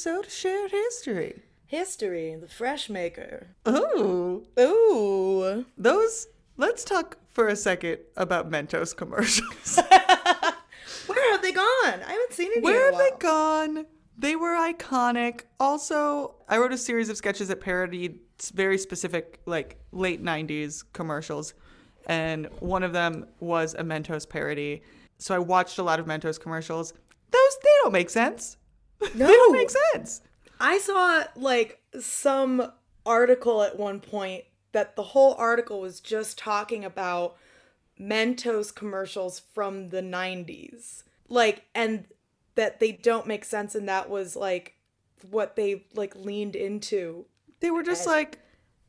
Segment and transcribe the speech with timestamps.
[0.00, 1.42] Episode of Shared History.
[1.66, 3.48] History, the fresh maker.
[3.68, 5.66] Ooh, Ooh.
[5.76, 6.26] those.
[6.56, 9.76] Let's talk for a second about Mentos commercials.
[11.06, 12.00] Where have they gone?
[12.02, 12.62] I haven't seen any.
[12.62, 13.84] Where have they gone?
[14.16, 15.42] They were iconic.
[15.58, 18.20] Also, I wrote a series of sketches that parodied
[18.54, 21.52] very specific, like late '90s commercials,
[22.06, 24.80] and one of them was a Mentos parody.
[25.18, 26.94] So I watched a lot of Mentos commercials.
[27.30, 28.56] Those they don't make sense.
[29.14, 29.58] they don't No.
[29.58, 30.22] make sense.
[30.58, 32.70] I saw like some
[33.06, 37.36] article at one point that the whole article was just talking about
[37.98, 41.02] Mentos commercials from the 90s.
[41.28, 42.06] Like and
[42.56, 44.74] that they don't make sense and that was like
[45.30, 47.26] what they like leaned into.
[47.60, 48.38] They were just like,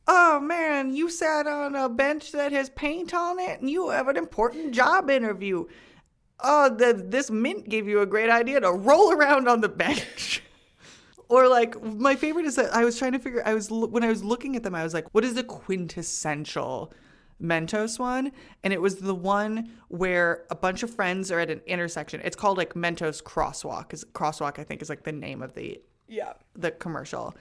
[0.08, 4.08] oh man, you sat on a bench that has paint on it and you have
[4.08, 5.66] an important job interview.
[6.40, 10.42] Oh, the, this mint gave you a great idea to roll around on the bench.
[11.28, 14.08] or like, my favorite is that I was trying to figure, I was, when I
[14.08, 16.92] was looking at them, I was like, what is the quintessential
[17.40, 18.32] Mentos one?
[18.64, 22.20] And it was the one where a bunch of friends are at an intersection.
[22.24, 23.92] It's called like Mentos Crosswalk.
[23.92, 26.32] Is Crosswalk, I think, is like the name of the Yeah.
[26.54, 27.34] the commercial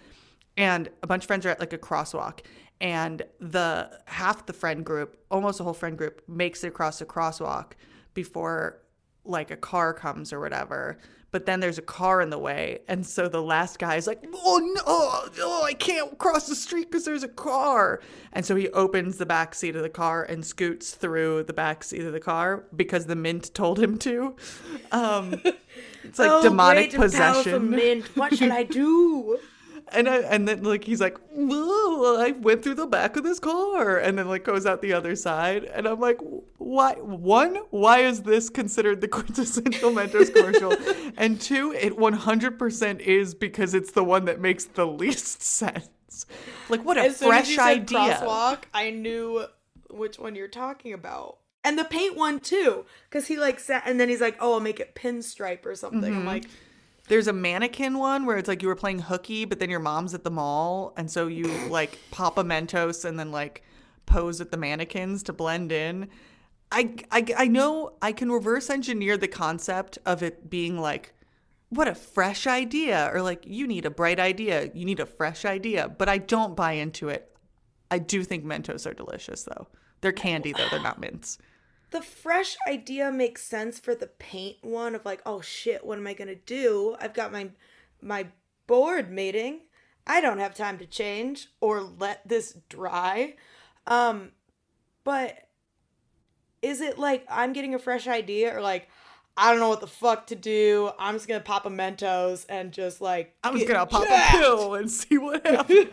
[0.58, 2.42] and a bunch of friends are at like a crosswalk
[2.82, 7.06] and the half the friend group almost the whole friend group makes it across the
[7.06, 7.72] crosswalk
[8.14, 8.82] before
[9.24, 10.98] like a car comes or whatever
[11.32, 14.24] but then there's a car in the way and so the last guy is like
[14.34, 18.02] oh no oh, i can't cross the street because there's a car
[18.34, 21.84] and so he opens the back seat of the car and scoots through the back
[21.84, 24.36] seat of the car because the mint told him to
[24.92, 25.40] um
[26.04, 28.06] it's like oh, demonic great possession mint.
[28.18, 29.40] What should I do?
[29.94, 33.40] and I, and then like he's like, "Whoa, I went through the back of this
[33.40, 36.20] car," and then like goes out the other side, and I'm like,
[36.58, 36.94] why?
[36.94, 40.74] One, why is this considered the quintessential Mentos commercial?
[41.18, 46.26] and two, it 100% is because it's the one that makes the least sense.
[46.70, 48.00] Like what a As fresh as you said idea!
[48.00, 49.46] Crosswalk, I knew
[49.90, 51.38] which one you're talking about.
[51.64, 54.60] And the paint one too, because he like sat and then he's like, "Oh, I'll
[54.60, 56.20] make it pinstripe or something." Mm-hmm.
[56.20, 56.46] I'm like,
[57.12, 60.14] There's a mannequin one where it's like you were playing hooky, but then your mom's
[60.14, 63.64] at the mall, and so you like pop a Mentos and then like
[64.06, 66.08] pose at the mannequins to blend in.
[66.72, 71.14] I, I, I know I can reverse engineer the concept of it being like,
[71.68, 75.44] what a fresh idea, or like, you need a bright idea, you need a fresh
[75.44, 77.36] idea, but I don't buy into it.
[77.92, 79.68] I do think Mentos are delicious though.
[80.00, 81.40] They're candy though, they're not mints.
[81.92, 86.08] The fresh idea makes sense for the paint one of like, "Oh shit, what am
[86.08, 86.96] I gonna do?
[87.00, 87.50] I've got my
[88.02, 88.28] my
[88.66, 89.62] board meeting.
[90.08, 93.36] I don't have time to change or let this dry."
[93.88, 94.32] Um,
[95.04, 95.50] but
[96.62, 98.88] is it like I'm getting a fresh idea or like?
[99.38, 100.92] I don't know what the fuck to do.
[101.00, 104.76] I'm just gonna pop a Mentos and just like I'm just gonna pop a pill
[104.76, 105.88] and see what happens.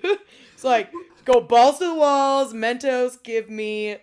[0.55, 0.91] It's like
[1.25, 2.53] go balls to the walls.
[2.53, 3.99] Mentos give me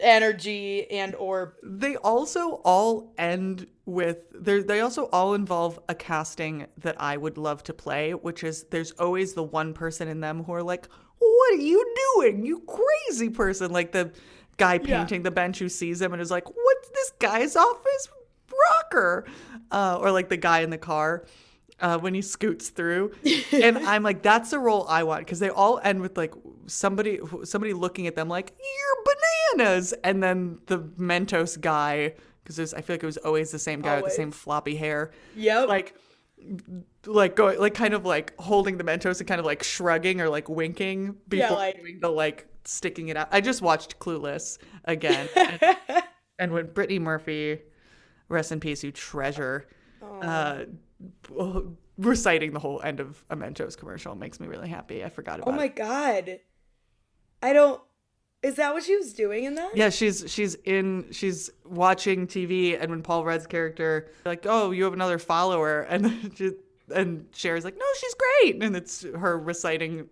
[0.00, 6.66] energy and or they also all end with they they also all involve a casting
[6.78, 10.44] that I would love to play, which is there's always the one person in them
[10.44, 12.44] who are like, "What are you doing?
[12.44, 14.12] You crazy person!" Like the
[14.56, 18.08] guy painting the bench who sees him and is like, "What's this guy's office
[18.70, 19.26] rocker?"
[19.70, 21.24] Uh, or like the guy in the car.
[21.78, 23.12] Uh, when he scoots through,
[23.52, 26.32] and I'm like, that's the role I want because they all end with like
[26.66, 29.14] somebody somebody looking at them like you're
[29.58, 33.82] bananas, and then the Mentos guy because I feel like it was always the same
[33.82, 35.68] guy with the same floppy hair, Yep.
[35.68, 35.94] like
[37.06, 40.28] like going like kind of like holding the Mentos and kind of like shrugging or
[40.28, 43.28] like winking Yeah, before like- doing the like sticking it out.
[43.32, 45.60] I just watched Clueless again, and,
[46.38, 47.60] and when Brittany Murphy,
[48.28, 49.66] rest in peace, you treasure,
[50.22, 50.64] uh,
[51.98, 55.04] reciting the whole end of a Mentos commercial makes me really happy.
[55.04, 55.76] I forgot about oh my it.
[55.76, 56.40] god.
[57.42, 57.80] I don't
[58.42, 59.76] Is that what she was doing in that?
[59.76, 64.84] Yeah, she's she's in she's watching TV, and when Paul Rudd's character like, oh, you
[64.84, 66.52] have another follower, and she,
[66.94, 70.08] and Cher's like, no, she's great, and it's her reciting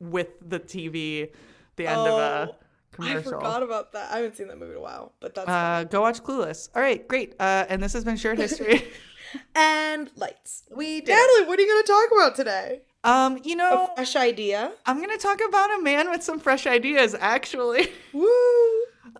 [0.00, 1.30] with the TV
[1.76, 2.56] the end of a
[2.96, 3.18] Commercial.
[3.18, 4.10] I forgot about that.
[4.10, 6.70] I haven't seen that movie in a while, but that's Uh, go watch Clueless.
[6.74, 7.34] All right, great.
[7.38, 8.84] Uh, and this has been shared history.
[9.54, 10.64] and lights.
[10.74, 11.08] we did.
[11.08, 12.80] Natalie, what are you going to talk about today?
[13.04, 14.72] Um, you know, A fresh idea.
[14.84, 17.14] I'm gonna talk about a man with some fresh ideas.
[17.14, 18.28] Actually, Woo!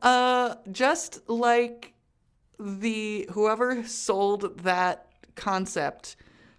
[0.02, 1.92] uh, just like
[2.58, 5.06] the whoever sold that
[5.36, 6.16] concept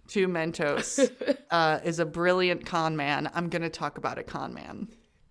[0.08, 1.10] to Mentos
[1.50, 3.30] uh, is a brilliant con man.
[3.34, 4.88] I'm gonna talk about a con man.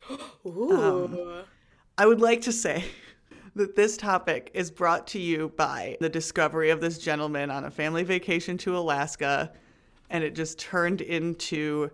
[0.45, 1.43] Ooh.
[1.97, 2.83] I would like to say
[3.57, 7.71] that this topic is brought to you by the discovery of this gentleman on a
[7.71, 9.51] family vacation to Alaska,
[10.09, 11.89] and it just turned into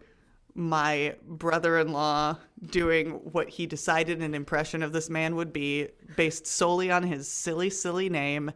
[0.56, 2.38] my brother in law
[2.68, 7.28] doing what he decided an impression of this man would be based solely on his
[7.28, 8.52] silly, silly name.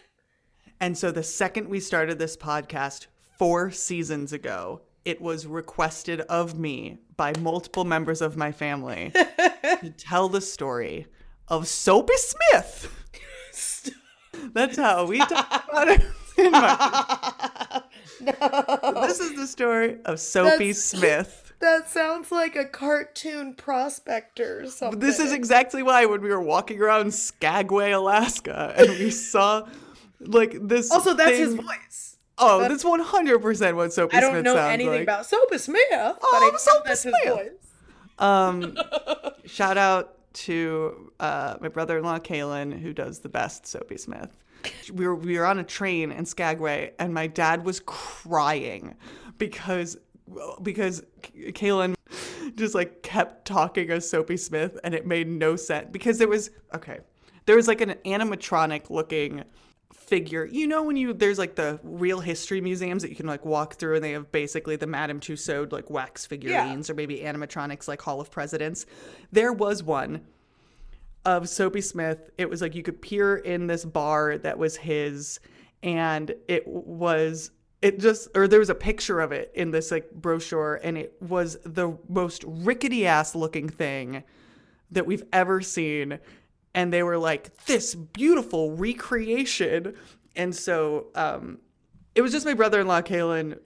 [0.80, 3.06] and so the second we started this podcast
[3.38, 9.10] four seasons ago, it was requested of me by multiple members of my family
[9.80, 11.06] to tell the story
[11.48, 12.92] of Soapy Smith.
[14.52, 16.02] That's how we talk about it.
[16.38, 17.82] in my-
[18.20, 21.52] This is the story of Soapy That's- Smith.
[21.60, 24.98] that sounds like a cartoon prospector or something.
[25.00, 29.66] This is exactly why when we were walking around Skagway, Alaska, and we saw
[30.20, 30.90] like this.
[30.90, 32.16] also that's his voice.
[32.38, 34.28] Oh, that's one hundred percent what Soapy Smith is.
[34.28, 35.02] I don't Smith know anything like.
[35.02, 37.34] about Soapy Smith, but Oh, I know Soapy that's his Smith.
[37.34, 37.50] voice.
[38.18, 38.76] Um,
[39.46, 44.36] shout out to uh, my brother-in-law Kalen, who does the best Soapy Smith.
[44.92, 48.94] We were we were on a train in Skagway, and my dad was crying
[49.38, 49.96] because
[50.62, 51.94] because Kalen
[52.56, 56.50] just like kept talking as Soapy Smith, and it made no sense because there was
[56.74, 56.98] okay,
[57.46, 59.44] there was like an animatronic looking
[59.96, 60.44] figure.
[60.44, 63.74] You know when you there's like the real history museums that you can like walk
[63.74, 68.00] through and they have basically the Madame Tussauds like wax figurines or maybe animatronics like
[68.00, 68.86] Hall of Presidents.
[69.32, 70.22] There was one
[71.24, 72.30] of Soapy Smith.
[72.38, 75.40] It was like you could peer in this bar that was his
[75.82, 77.50] and it was
[77.82, 81.14] it just or there was a picture of it in this like brochure and it
[81.20, 84.22] was the most rickety ass looking thing
[84.90, 86.18] that we've ever seen
[86.76, 89.94] and they were like this beautiful recreation
[90.36, 91.58] and so um
[92.14, 93.58] it was just my brother-in-law Kalen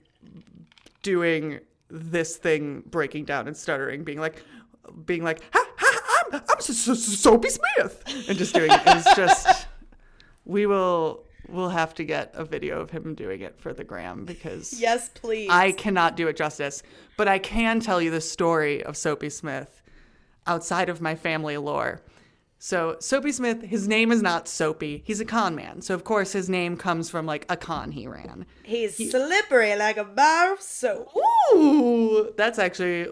[1.03, 1.59] doing
[1.89, 4.43] this thing breaking down and stuttering being like
[5.05, 8.81] being like ha, ha, I'm, I'm so, so, so- Soapy Smith and just doing it
[8.85, 9.67] it's just
[10.45, 14.23] we will we'll have to get a video of him doing it for the gram
[14.23, 15.49] because Yes, please.
[15.51, 16.81] I cannot do it justice,
[17.17, 19.81] but I can tell you the story of Soapy Smith
[20.47, 22.01] outside of my family lore.
[22.63, 25.01] So, Soapy Smith, his name is not Soapy.
[25.03, 25.81] He's a con man.
[25.81, 28.45] So, of course, his name comes from like a con he ran.
[28.61, 31.09] He's slippery like a bar of soap.
[31.55, 33.07] Ooh, that's actually,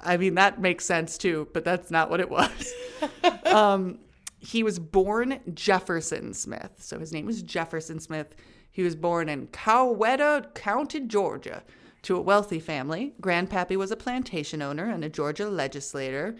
[0.00, 2.74] I mean, that makes sense too, but that's not what it was.
[3.44, 4.00] um,
[4.40, 6.72] he was born Jefferson Smith.
[6.78, 8.34] So, his name was Jefferson Smith.
[8.68, 11.62] He was born in Coweta County, Georgia,
[12.02, 13.14] to a wealthy family.
[13.20, 16.34] Grandpappy was a plantation owner and a Georgia legislator.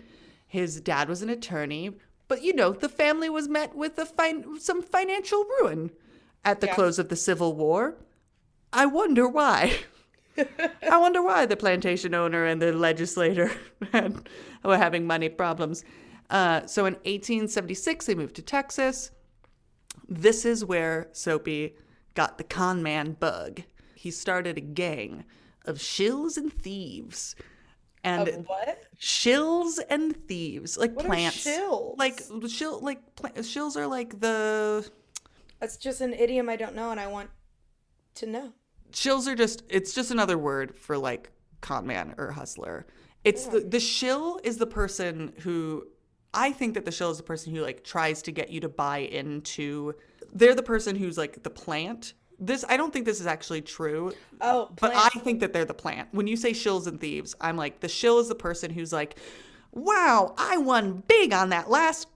[0.49, 1.93] His dad was an attorney,
[2.33, 5.91] but you know, the family was met with a fin- some financial ruin
[6.47, 6.75] at the Yeah.
[6.75, 7.99] close of the Civil War.
[8.73, 9.77] I wonder why.
[10.91, 13.53] I wonder why the plantation owner and the legislator
[13.93, 14.27] had,
[14.65, 15.85] were having money problems.
[16.31, 19.11] Uh, so in 1876, they moved to Texas.
[20.09, 21.75] This is where Soapy
[22.15, 23.61] got the con man bug.
[23.95, 25.25] He started a gang
[25.67, 27.37] of shills and thieves.
[28.05, 28.83] And Of what?
[28.99, 31.47] shills and thieves, like What are plants.
[31.47, 31.97] shills?
[31.99, 34.89] Like shill, like pla- shills are like the
[35.61, 37.31] That's just an idiom I don't know, and I want
[38.17, 38.53] to know.
[38.93, 41.31] shills are just it's just another word for like
[41.61, 42.87] con man or hustler.
[43.25, 45.87] It's the the shill is the person who
[46.35, 48.69] I think that the shill is the person who like tries to get you to
[48.69, 49.95] buy into
[50.33, 52.15] they're the person who's like the plant.
[52.45, 54.13] This I don't think this is actually true.
[54.41, 54.93] Oh, But.
[54.95, 56.09] I think that they're the plant.
[56.11, 59.17] When you say shills and thieves, I'm like the shill is the person who's like,
[59.71, 62.09] "Wow, I won big on that last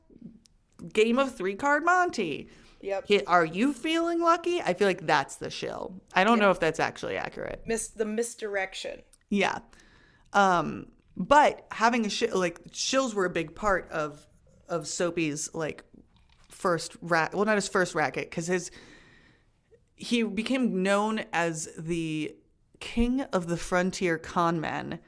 [0.92, 2.48] game of three card Monte."
[2.80, 3.08] Yep.
[3.28, 4.60] Are you feeling lucky?
[4.60, 5.94] I feel like that's the shill.
[6.12, 7.62] I don't know if that's actually accurate.
[7.66, 9.02] Miss the misdirection.
[9.30, 9.58] Yeah.
[10.32, 14.26] Um, but having a shill, like shills were a big part of
[14.68, 15.84] of Soapy's like
[16.50, 17.32] first rat.
[17.32, 18.70] Well, not his first racket, because his
[19.96, 22.34] he became known as the
[22.80, 24.98] king of the frontier con men.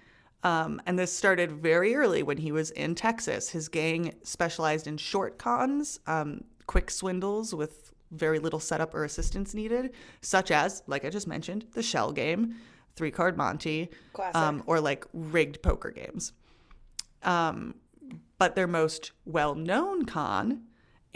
[0.42, 3.50] Um, and this started very early when he was in Texas.
[3.50, 9.52] His gang specialized in short cons, um, quick swindles with very little setup or assistance
[9.52, 9.92] needed,
[10.22, 12.54] such as, like I just mentioned, the shell game,
[12.96, 13.90] three card Monte,
[14.34, 16.32] um, or like rigged poker games.
[17.22, 17.74] Um,
[18.38, 20.62] But their most well known con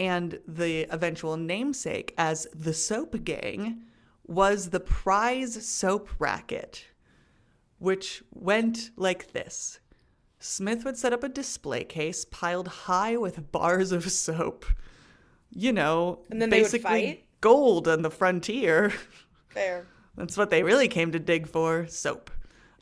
[0.03, 3.85] and the eventual namesake as the Soap Gang
[4.27, 6.87] was the prize soap racket,
[7.79, 9.79] which went like this.
[10.41, 14.65] Smith would set up a display case piled high with bars of soap.
[15.51, 17.25] You know, And then they would basically fight?
[17.41, 18.93] gold on the frontier.
[19.51, 19.87] Fair.
[20.17, 22.29] That's what they really came to dig for soap.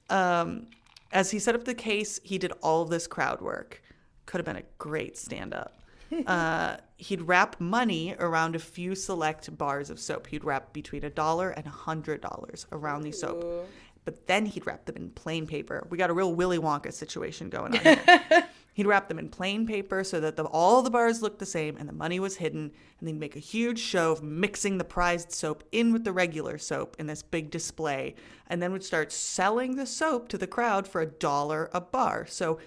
[0.09, 0.69] Um,
[1.13, 3.83] as he set up the case, he did all of this crowd work.
[4.25, 5.80] Could have been a great stand up.
[6.27, 10.27] Uh, he'd wrap money around a few select bars of soap.
[10.27, 13.69] He'd wrap between a dollar and a hundred dollars around the soap.
[14.05, 15.87] But then he'd wrap them in plain paper.
[15.91, 18.49] We got a real Willy Wonka situation going on here.
[18.73, 21.77] He'd wrap them in plain paper so that the, all the bars looked the same
[21.77, 22.73] and the money was hidden.
[22.99, 26.57] And they'd make a huge show of mixing the prized soap in with the regular
[26.57, 28.15] soap in this big display.
[28.47, 32.27] And then would start selling the soap to the crowd for a dollar a bar.
[32.27, 32.59] So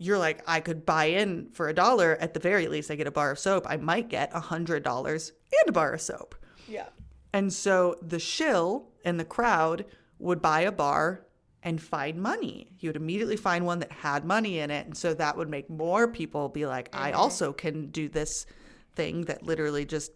[0.00, 2.16] you're like, I could buy in for a dollar.
[2.20, 3.66] At the very least, I get a bar of soap.
[3.68, 6.34] I might get a hundred dollars and a bar of soap.
[6.66, 6.86] Yeah.
[7.34, 9.84] And so the shill and the crowd
[10.18, 11.26] would buy a bar
[11.62, 12.72] and find money.
[12.78, 14.86] He would immediately find one that had money in it.
[14.86, 17.20] And so that would make more people be like, I mm-hmm.
[17.20, 18.46] also can do this
[18.94, 20.12] thing that literally just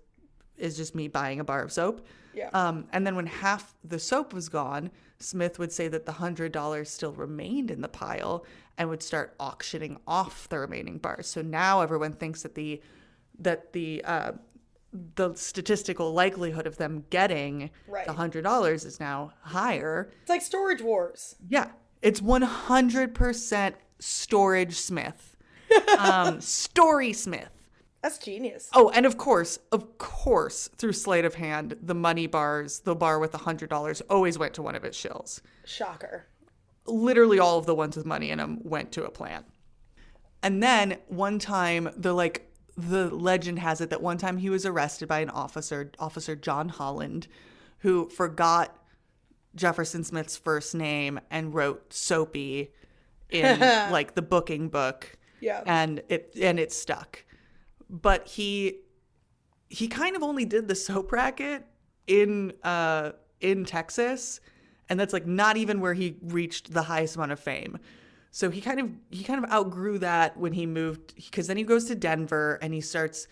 [0.56, 2.06] is just me buying a bar of soap.
[2.34, 2.50] Yeah.
[2.52, 6.52] Um, and then when half the soap was gone, Smith would say that the hundred
[6.52, 8.44] dollars still remained in the pile
[8.76, 11.26] and would start auctioning off the remaining bars.
[11.28, 12.82] So now everyone thinks that the
[13.38, 14.32] that the uh,
[15.16, 18.06] the statistical likelihood of them getting Right.
[18.06, 20.11] the hundred dollars is now higher.
[20.23, 21.37] It's like Storage Wars.
[21.49, 21.68] Yeah,
[22.02, 25.37] it's one hundred percent storage Smith,
[25.99, 27.49] um, story Smith.
[28.04, 28.68] That's genius.
[28.75, 33.18] Oh, and of course, of course, through sleight of hand, the money bars, the bar
[33.18, 35.40] with the hundred dollars, always went to one of its shills.
[35.64, 36.26] Shocker.
[36.84, 39.46] Literally, all of the ones with money in them went to a plant.
[40.42, 44.66] And then one time, the like the legend has it that one time he was
[44.66, 47.26] arrested by an officer, Officer John Holland,
[47.78, 48.84] who forgot
[49.54, 52.70] Jefferson Smith's first name and wrote Soapy
[53.30, 55.16] in like the booking book.
[55.40, 55.62] Yeah.
[55.64, 57.24] And it and it stuck.
[58.03, 58.81] But he
[59.69, 61.65] he kind of only did the soap racket
[62.07, 64.41] in uh in Texas
[64.89, 67.79] and that's like not even where he reached the highest amount of fame.
[68.31, 71.63] So he kind of he kind of outgrew that when he moved because then he
[71.63, 73.29] goes to Denver and he starts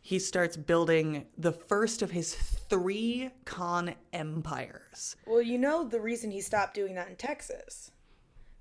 [0.00, 5.16] he starts building the first of his three con empires.
[5.26, 7.90] Well, you know the reason he stopped doing that in Texas,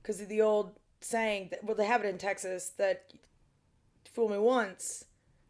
[0.01, 3.13] because of the old saying that well they have it in Texas that
[4.05, 5.05] fool me once,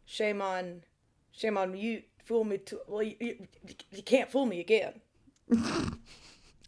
[0.08, 0.82] shame on,
[1.30, 2.02] shame on you.
[2.24, 3.46] Fool me to well you, you,
[3.92, 4.94] you can't fool me again.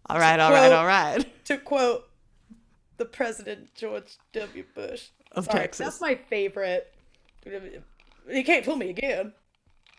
[0.06, 1.44] All right, all right, Quote- all right.
[1.46, 2.04] To quote
[2.96, 4.64] the president George W.
[4.74, 5.86] Bush Of Sorry, Texas.
[5.86, 6.92] That's my favorite.
[8.28, 9.32] You can't fool me again.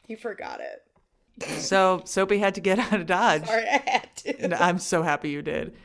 [0.07, 1.51] He forgot it.
[1.61, 3.45] So Soapy had to get out of Dodge.
[3.45, 4.41] Sorry, I had to.
[4.41, 5.75] And I'm so happy you did.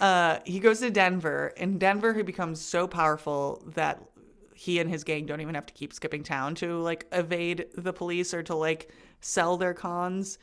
[0.00, 1.52] Uh, he goes to Denver.
[1.56, 4.02] In Denver, he becomes so powerful that
[4.56, 7.92] he and his gang don't even have to keep skipping town to like evade the
[7.92, 10.38] police or to like sell their cons.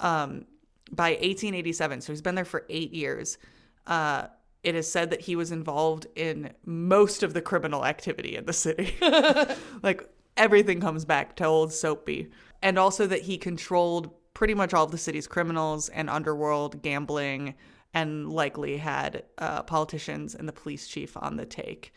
[0.00, 0.46] Um,
[0.90, 3.38] by 1887, so he's been there for eight years.
[3.86, 4.26] Uh,
[4.62, 8.52] it is said that he was involved in most of the criminal activity in the
[8.52, 8.94] city.
[9.82, 12.30] like everything comes back to old Soapy.
[12.62, 17.54] And also that he controlled pretty much all of the city's criminals and underworld gambling
[17.94, 21.94] and likely had uh, politicians and the police chief on the take.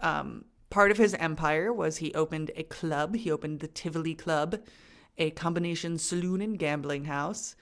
[0.00, 3.16] Um, part of his empire was he opened a club.
[3.16, 4.60] He opened the Tivoli Club,
[5.18, 7.56] a combination saloon and gambling house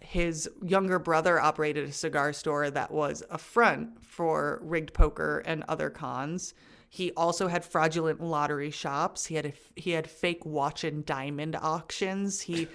[0.00, 5.62] his younger brother operated a cigar store that was a front for rigged poker and
[5.68, 6.54] other cons.
[6.88, 9.26] He also had fraudulent lottery shops.
[9.26, 12.40] He had a, he had fake watch and diamond auctions.
[12.40, 12.66] He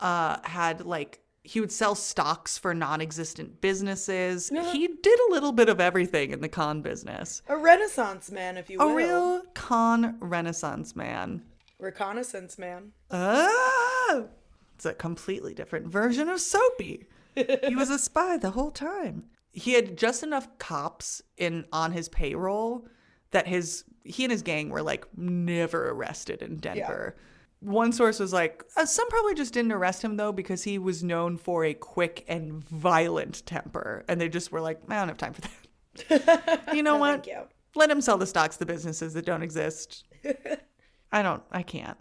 [0.00, 4.48] uh, had like he would sell stocks for non-existent businesses.
[4.48, 7.42] He did a little bit of everything in the con business.
[7.48, 8.88] A renaissance man, if you will.
[8.88, 11.42] A real con renaissance man.
[11.78, 12.92] reconnaissance man.
[13.10, 14.28] Oh,
[14.74, 17.06] it's a completely different version of Soapy.
[17.34, 19.24] he was a spy the whole time.
[19.52, 22.86] He had just enough cops in on his payroll
[23.32, 27.16] that his he and his gang were like never arrested in Denver.
[27.60, 31.02] One source was like, uh, some probably just didn't arrest him though because he was
[31.02, 35.16] known for a quick and violent temper, and they just were like, I don't have
[35.16, 36.64] time for that.
[36.74, 37.24] you know what?
[37.24, 37.42] Thank you.
[37.74, 40.04] let him sell the stocks to businesses that don't exist.
[41.12, 41.96] I don't, I can't.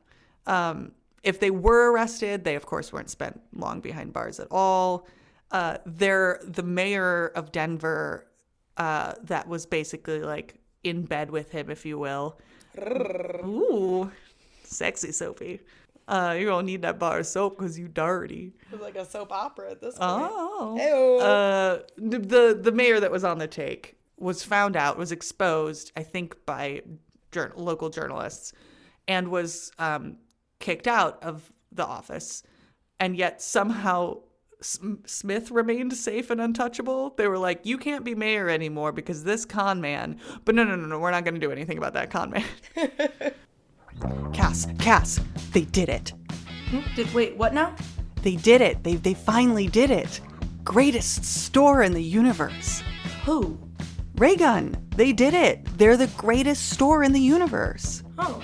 [0.47, 0.91] Um,
[1.23, 5.07] if they were arrested, they of course weren't spent long behind bars at all.
[5.51, 8.27] Uh, they're the mayor of Denver,
[8.77, 12.39] uh, that was basically like in bed with him, if you will.
[12.79, 14.11] Ooh,
[14.73, 15.61] sexy Sophie.
[16.07, 18.53] Uh, you don't need that bar of soap because you dirty.
[18.71, 20.29] It's like a soap opera at this point.
[20.31, 20.75] Oh.
[20.77, 21.25] Ew.
[21.25, 25.91] Uh, the, the the mayor that was on the take was found out, was exposed,
[25.95, 26.81] I think, by
[27.31, 28.53] jour- local journalists,
[29.07, 30.17] and was um,
[30.59, 32.43] kicked out of the office.
[32.99, 34.19] And yet somehow
[34.63, 37.11] S- Smith remained safe and untouchable.
[37.17, 40.75] They were like, "You can't be mayor anymore because this con man." But no, no,
[40.75, 40.99] no, no.
[40.99, 42.45] We're not going to do anything about that con man.
[44.33, 45.19] Cass, Cass,
[45.51, 46.13] they did it.
[46.69, 46.81] Hmm?
[46.95, 47.75] Did wait, what now?
[48.21, 48.83] They did it.
[48.83, 50.21] They they finally did it.
[50.63, 52.81] Greatest store in the universe.
[53.25, 53.59] Who?
[54.15, 54.77] Raygun.
[54.95, 55.65] They did it.
[55.77, 58.03] They're the greatest store in the universe.
[58.17, 58.41] Oh.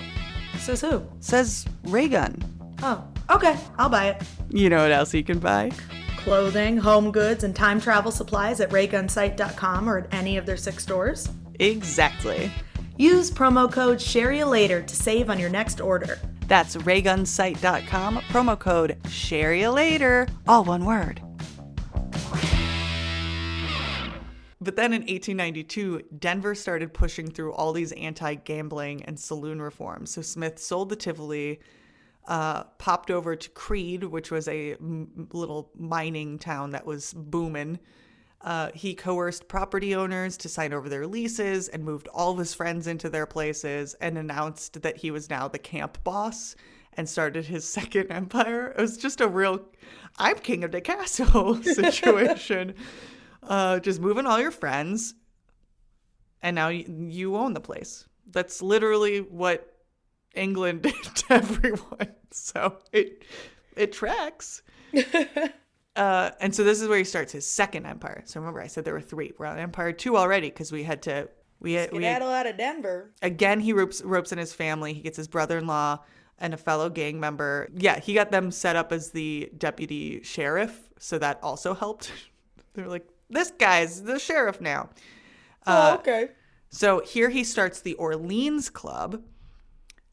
[0.58, 1.02] Says who?
[1.20, 2.42] Says Raygun.
[2.82, 3.06] Oh.
[3.30, 4.22] Okay, I'll buy it.
[4.50, 5.70] You know what else you can buy?
[6.16, 10.82] Clothing, home goods, and time travel supplies at raygunsite.com or at any of their six
[10.82, 11.30] stores.
[11.60, 12.50] Exactly.
[13.00, 16.18] Use promo code SHAREYOULATER to save on your next order.
[16.48, 21.22] That's raygunsite.com, promo code share later, all one word.
[24.60, 30.10] But then in 1892, Denver started pushing through all these anti gambling and saloon reforms.
[30.10, 31.60] So Smith sold the Tivoli,
[32.28, 37.78] uh, popped over to Creede, which was a m- little mining town that was booming.
[38.42, 42.54] Uh, he coerced property owners to sign over their leases and moved all of his
[42.54, 46.56] friends into their places and announced that he was now the camp boss
[46.94, 48.68] and started his second empire.
[48.76, 49.60] It was just a real,
[50.18, 52.74] I'm king of the castle situation.
[53.42, 55.14] uh, just moving all your friends,
[56.42, 58.06] and now you, you own the place.
[58.30, 59.76] That's literally what
[60.34, 62.14] England did to everyone.
[62.30, 63.24] So it
[63.76, 64.62] it tracks.
[65.96, 68.22] Uh, and so this is where he starts his second empire.
[68.24, 69.32] So remember, I said there were three.
[69.38, 71.28] We're on Empire Two already because we had to.
[71.58, 73.12] We had, we had, out of Denver.
[73.20, 73.60] again.
[73.60, 74.94] He ropes ropes in his family.
[74.94, 75.98] He gets his brother-in-law
[76.38, 77.68] and a fellow gang member.
[77.74, 82.12] Yeah, he got them set up as the deputy sheriff, so that also helped.
[82.72, 84.90] They're like, this guy's the sheriff now.
[85.66, 86.30] oh, okay.
[86.70, 89.22] So here he starts the Orleans Club.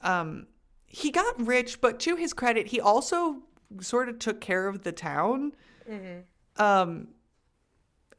[0.01, 0.47] Um,
[0.87, 3.43] he got rich, but to his credit, he also
[3.79, 5.53] sort of took care of the town.
[6.57, 7.09] Um,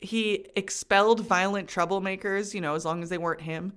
[0.00, 3.72] he expelled violent troublemakers, you know, as long as they weren't him,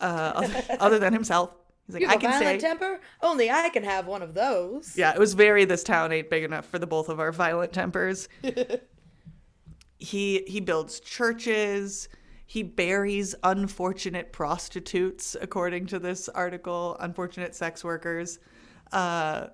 [0.00, 1.54] uh, other, other than himself.
[1.86, 3.00] He's like, You I have a can violent say, temper?
[3.22, 4.96] Only I can have one of those.
[4.96, 5.64] yeah, it was very.
[5.64, 8.28] This town ain't big enough for the both of our violent tempers.
[9.98, 12.08] he he builds churches.
[12.46, 18.38] He buries unfortunate prostitutes, according to this article, unfortunate sex workers.
[18.92, 19.46] Uh,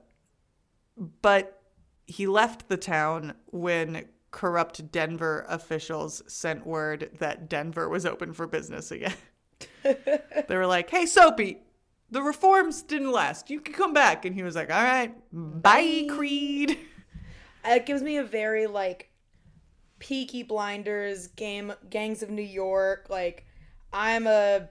[1.23, 1.58] but
[2.09, 8.47] he left the town when corrupt Denver officials sent word that Denver was open for
[8.47, 9.15] business again.
[9.83, 11.59] they were like, "Hey, Soapy,
[12.11, 13.51] the reforms didn't last.
[13.51, 16.79] You can come back." And he was like, "All right, bye, Creede."
[17.67, 19.11] Uh, it gives me a very like
[19.99, 23.07] Peaky Blinders game, Gangs of New York.
[23.11, 23.45] Like
[23.93, 24.69] I'm a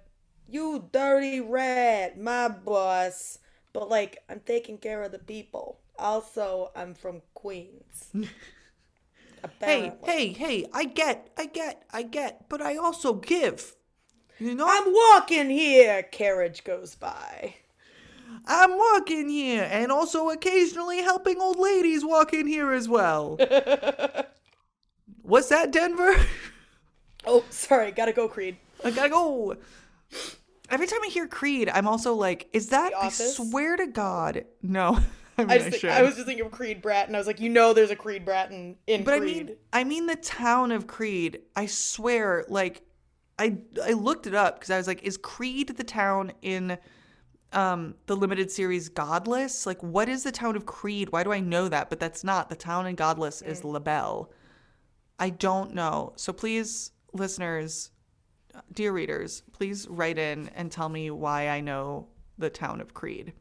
[0.49, 3.37] you dirty rat, my boss.
[3.73, 5.81] But like I'm taking care of the people.
[5.99, 8.11] Also, I'm from Queens.
[9.59, 10.65] Hey, hey, hey!
[10.73, 13.75] I get, I get, I get, but I also give.
[14.39, 16.03] You know, I'm walking here.
[16.03, 17.55] Carriage goes by.
[18.45, 23.37] I'm walking here, and also occasionally helping old ladies walk in here as well.
[25.21, 26.15] What's that, Denver?
[27.29, 27.91] Oh, sorry.
[27.91, 28.55] Gotta go, Creede.
[28.85, 29.57] I gotta go.
[30.69, 32.93] Every time I hear Creede, I'm also like, is that?
[32.95, 34.99] I swear to God, no.
[35.39, 35.93] I mean, I, I, just think.
[35.93, 37.13] I was just thinking of Creed Bratton.
[37.13, 39.47] I was like, you know, there's a Creed Bratton in but I Creed.
[39.47, 41.41] mean, I mean the town of Creede.
[41.55, 42.81] I swear, like,
[43.37, 46.77] I I looked it up because I was like, is Creede the town in
[47.53, 49.67] um the limited series Godless?
[49.67, 51.11] Like, what is the town of Creede?
[51.11, 51.89] Why do I know that?
[51.89, 54.31] But that's not the town in Godless is LaBelle.
[55.19, 56.13] I don't know.
[56.15, 57.91] So please, listeners,
[58.73, 63.33] dear readers, please write in and tell me why I know the town of Creede.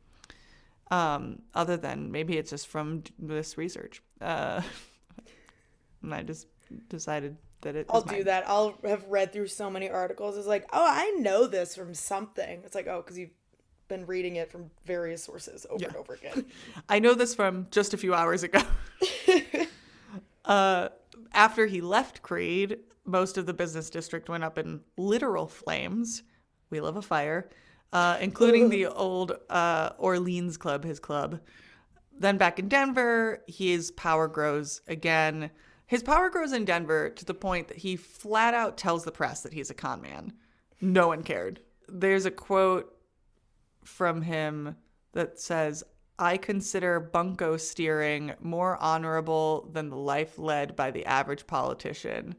[0.90, 4.02] Um, other than maybe it's just from this research.
[4.20, 4.62] Uh,
[6.02, 6.46] and I just
[6.88, 7.86] decided that it.
[7.90, 8.24] I'll do mine.
[8.24, 8.48] that.
[8.48, 10.36] I'll have read through so many articles.
[10.36, 12.62] It's like, oh, I know this from something.
[12.64, 13.30] It's like, oh, because you've
[13.88, 16.46] been reading it from various sources over and over again.
[16.88, 18.60] I know this from just a few hours ago.
[20.44, 20.88] uh,
[21.32, 26.22] after he left Creede, most of the business district went up in literal flames.
[26.70, 27.48] We love a fire,
[27.92, 31.40] uh, including the old uh, Orleans Club, his club.
[32.18, 35.50] Then back in Denver, his power grows again.
[35.86, 39.42] His power grows in Denver to the point that he flat out tells the press
[39.42, 40.32] that he's a con man.
[40.80, 41.60] No one cared.
[41.88, 42.92] There's a quote
[43.84, 44.76] from him
[45.12, 45.84] that says,
[46.18, 52.34] I consider bunco steering more honorable than the life led by the average politician.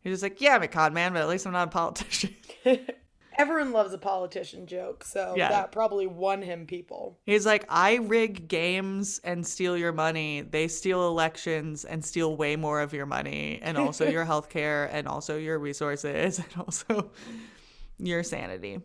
[0.00, 2.34] He's just like, yeah, I'm a con man, but at least I'm not a politician.
[3.38, 5.48] Everyone loves a politician joke, so Yeah.
[5.48, 7.18] that probably won him people.
[7.24, 10.42] He's like, I rig games and steal your money.
[10.42, 14.84] They steal elections and steal way more of your money, and also your health care,
[14.92, 17.10] and also your resources, and also
[17.98, 18.80] your sanity.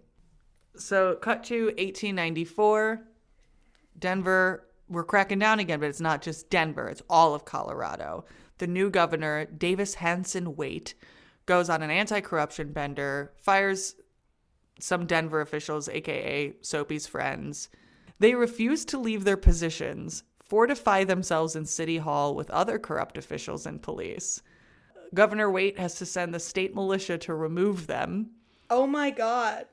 [0.77, 3.01] So, cut to 1894.
[3.99, 8.25] Denver, we're cracking down again, but it's not just Denver, it's all of Colorado.
[8.59, 10.93] The new governor, Davis Hanson Waite,
[11.45, 13.95] goes on an anti corruption bender, fires
[14.79, 17.69] some Denver officials, aka Soapy's friends.
[18.19, 23.65] They refuse to leave their positions, fortify themselves in City Hall with other corrupt officials
[23.65, 24.41] and police.
[25.13, 28.31] Governor Waite has to send the state militia to remove them.
[28.69, 29.67] Oh my god.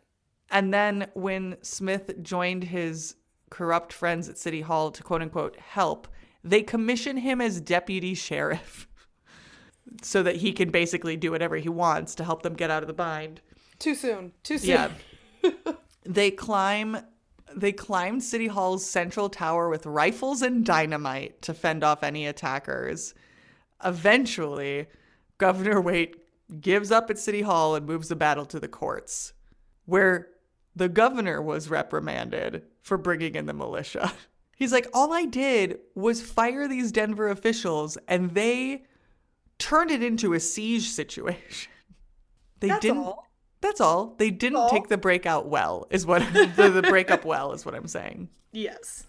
[0.50, 3.16] And then when Smith joined his
[3.50, 6.08] corrupt friends at City Hall to quote unquote help,
[6.42, 8.86] they commission him as deputy sheriff
[10.02, 12.86] so that he can basically do whatever he wants to help them get out of
[12.86, 13.40] the bind.
[13.84, 14.32] Too soon.
[14.42, 14.92] Too soon.
[15.42, 15.50] Yeah.
[16.06, 16.96] they climb
[17.54, 23.12] they climbed City Hall's central tower with rifles and dynamite to fend off any attackers.
[23.84, 24.86] Eventually,
[25.36, 26.16] Governor Waite
[26.62, 29.34] gives up at City Hall and moves the battle to the courts,
[29.84, 30.28] where
[30.74, 34.14] the governor was reprimanded for bringing in the militia.
[34.56, 38.84] He's like, All I did was fire these Denver officials, and they
[39.58, 41.70] turned it into a siege situation.
[42.60, 42.98] They That's didn't.
[42.98, 43.28] all.
[43.64, 44.14] That's all.
[44.18, 44.68] They didn't all.
[44.68, 48.28] take the breakout well, is what the, the breakup well is what I'm saying.
[48.52, 49.06] Yes.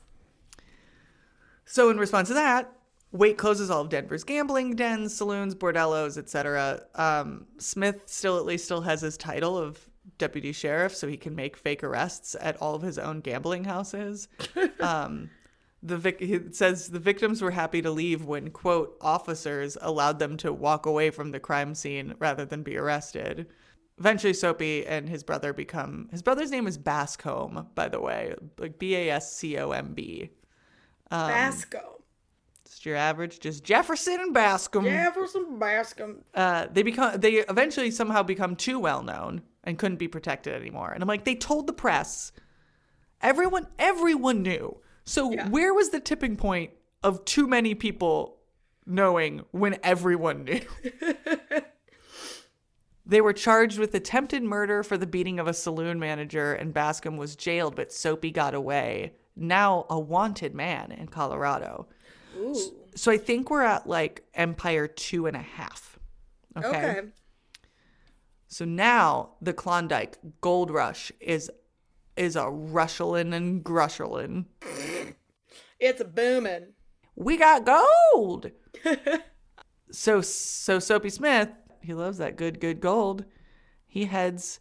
[1.65, 2.72] So in response to that,
[3.12, 6.84] Waite closes all of Denver's gambling dens, saloons, bordellos, etc.
[6.96, 11.36] Um, Smith still at least still has his title of deputy sheriff, so he can
[11.36, 14.30] make fake arrests at all of his own gambling houses.
[14.80, 15.30] um,
[15.84, 20.38] the vic- it says the victims were happy to leave when quote officers allowed them
[20.38, 23.48] to walk away from the crime scene rather than be arrested.
[23.97, 26.10] Eventually, Soapy and his brother become.
[26.12, 29.93] His brother's name is Bascomb, by the way, like B A S C O M
[29.93, 30.31] B.
[31.12, 32.01] Um, Basco.
[32.65, 34.84] Just your average, just Jefferson and Bascomb.
[34.84, 36.17] Jefferson Bascomb.
[36.34, 40.91] Uh, they become they eventually somehow become too well known and couldn't be protected anymore.
[40.91, 42.31] And I'm like, they told the press.
[43.21, 44.77] Everyone everyone knew.
[45.05, 45.47] So Yeah.
[45.49, 48.39] where was the tipping point of too many people
[48.86, 50.62] knowing when everyone knew?
[53.06, 57.18] They were charged with attempted murder for the beating of a saloon manager, and Bascomb
[57.18, 59.13] was jailed, but Soapy got away.
[59.36, 61.88] Now a wanted man in Colorado.
[62.38, 62.56] Ooh.
[62.96, 66.00] So I think we're at like Empire two and a half.
[66.58, 66.68] Okay.
[66.68, 67.02] Okay.
[68.48, 71.52] So now the Klondike Gold Rush is
[72.15, 74.46] is a rushlin' and grushlin'.
[75.80, 76.68] It's a booming.
[77.15, 78.52] We got gold.
[79.91, 81.50] so so Soapy Smith,
[81.86, 83.26] he loves that good good gold.
[83.88, 84.60] He heads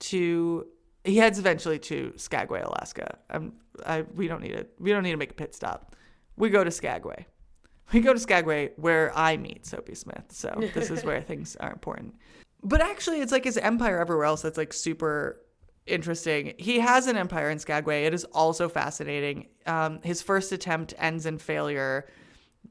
[0.00, 0.66] to
[1.04, 3.18] he heads eventually to Skagway, Alaska.
[3.30, 3.54] Um,
[3.86, 5.96] I we don't need to we don't need to make a pit stop.
[6.36, 7.26] We go to Skagway.
[7.92, 10.24] We go to Skagway where I meet Soapy Smith.
[10.30, 12.14] So this is where things are important.
[12.62, 15.40] But actually, it's like his empire everywhere else that's like super
[15.86, 16.54] interesting.
[16.58, 18.04] He has an empire in Skagway.
[18.04, 19.48] It is also fascinating.
[19.66, 22.08] Um, his first attempt ends in failure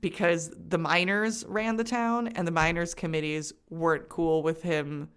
[0.02, 5.10] because the miners ran the town and the miners committees weren't cool with him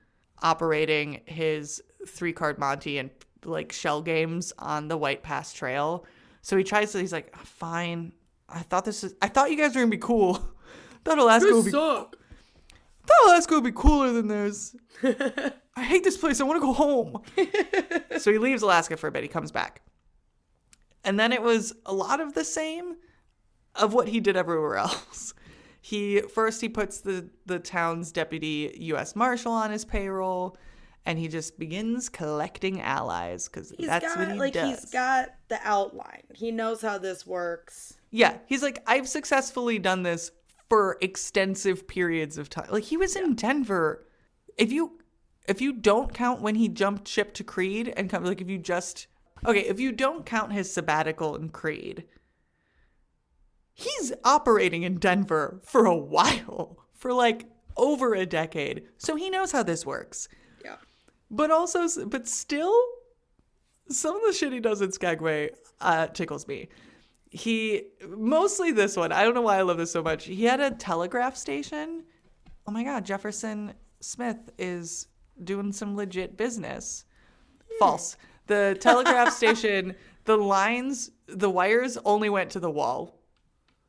[0.42, 3.10] operating his three card Monte and
[3.44, 6.04] like shell games on the White Pass Trail.
[6.42, 8.12] So he tries to, he's like, ah, fine.
[8.48, 10.34] I thought this is, I thought you guys were gonna be cool.
[11.04, 12.16] thought Alaska would be suck.
[13.06, 14.76] thought Alaska would be cooler than this.
[15.76, 16.40] I hate this place.
[16.40, 17.22] I want to go home.
[18.18, 19.22] so he leaves Alaska for a bit.
[19.22, 19.82] He comes back.
[21.02, 22.96] And then it was a lot of the same
[23.76, 25.34] of what he did everywhere else.
[25.80, 30.56] He first he puts the the town's deputy US marshal on his payroll
[31.06, 34.80] and he just begins collecting allies He's that's got what he like does.
[34.80, 36.22] he's got the outline.
[36.34, 37.94] He knows how this works.
[38.10, 40.30] Yeah, he's like, I've successfully done this
[40.70, 42.68] for extensive periods of time.
[42.70, 44.06] Like he was in Denver.
[44.56, 44.98] If you
[45.46, 48.58] if you don't count when he jumped ship to Creede and come like if you
[48.58, 49.06] just
[49.46, 52.04] okay, if you don't count his sabbatical in Creede,
[53.74, 58.84] he's operating in Denver for a while, for like over a decade.
[58.96, 60.28] So he knows how this works.
[60.64, 60.76] Yeah.
[61.30, 62.74] But also, but still,
[63.88, 66.68] some of the shit he does in Skagway uh, tickles me.
[67.30, 69.10] He mostly this one.
[69.10, 70.24] I don't know why I love this so much.
[70.24, 72.04] He had a telegraph station.
[72.66, 75.08] Oh my god, Jefferson Smith is
[75.42, 77.04] doing some legit business.
[77.80, 78.16] False.
[78.46, 83.18] The telegraph station The lines, the wires only went to the wall.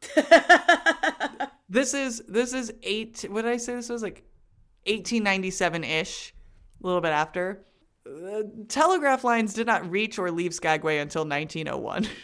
[1.69, 3.25] this is this is eight.
[3.29, 3.75] What did I say?
[3.75, 4.23] This was like
[4.85, 6.33] 1897 ish,
[6.83, 7.65] a little bit after.
[8.05, 12.07] Uh, telegraph lines did not reach or leave Skagway until 1901.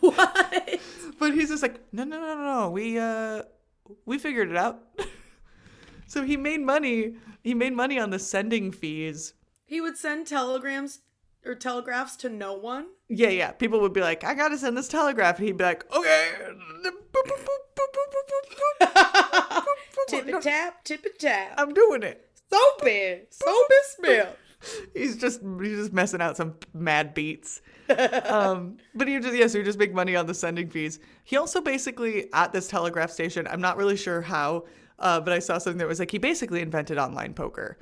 [0.00, 0.80] What?
[1.18, 2.70] But he's just like, no, no, no, no, no.
[2.70, 3.42] We uh,
[4.04, 4.82] we figured it out.
[6.06, 7.14] so he made money.
[7.42, 9.32] He made money on the sending fees.
[9.64, 11.00] He would send telegrams
[11.44, 12.86] or telegraphs to no one.
[13.08, 13.52] Yeah, yeah.
[13.52, 16.32] People would be like, I gotta send this telegraph, and he'd be like, okay.
[20.08, 21.54] Tip and tap, tip and tap.
[21.56, 22.28] I'm doing it.
[22.50, 24.36] Soapy, Soapy Smith.
[24.94, 27.60] He's just he's just messing out some mad beats.
[28.26, 31.00] um, but he just yes, he just make money on the sending fees.
[31.24, 33.46] He also basically at this telegraph station.
[33.46, 34.64] I'm not really sure how,
[34.98, 37.78] uh, but I saw something that was like he basically invented online poker.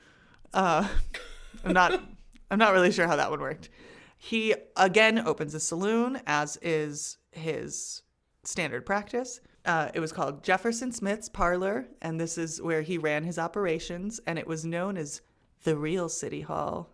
[0.52, 0.88] Uh,
[1.64, 2.02] I'm not
[2.52, 3.70] I'm not really sure how that one worked.
[4.18, 8.02] He again opens a saloon, as is his
[8.44, 9.40] standard practice.
[9.64, 14.20] Uh, it was called Jefferson Smith's Parlor, and this is where he ran his operations,
[14.26, 15.22] and it was known as
[15.64, 16.90] the real City Hall.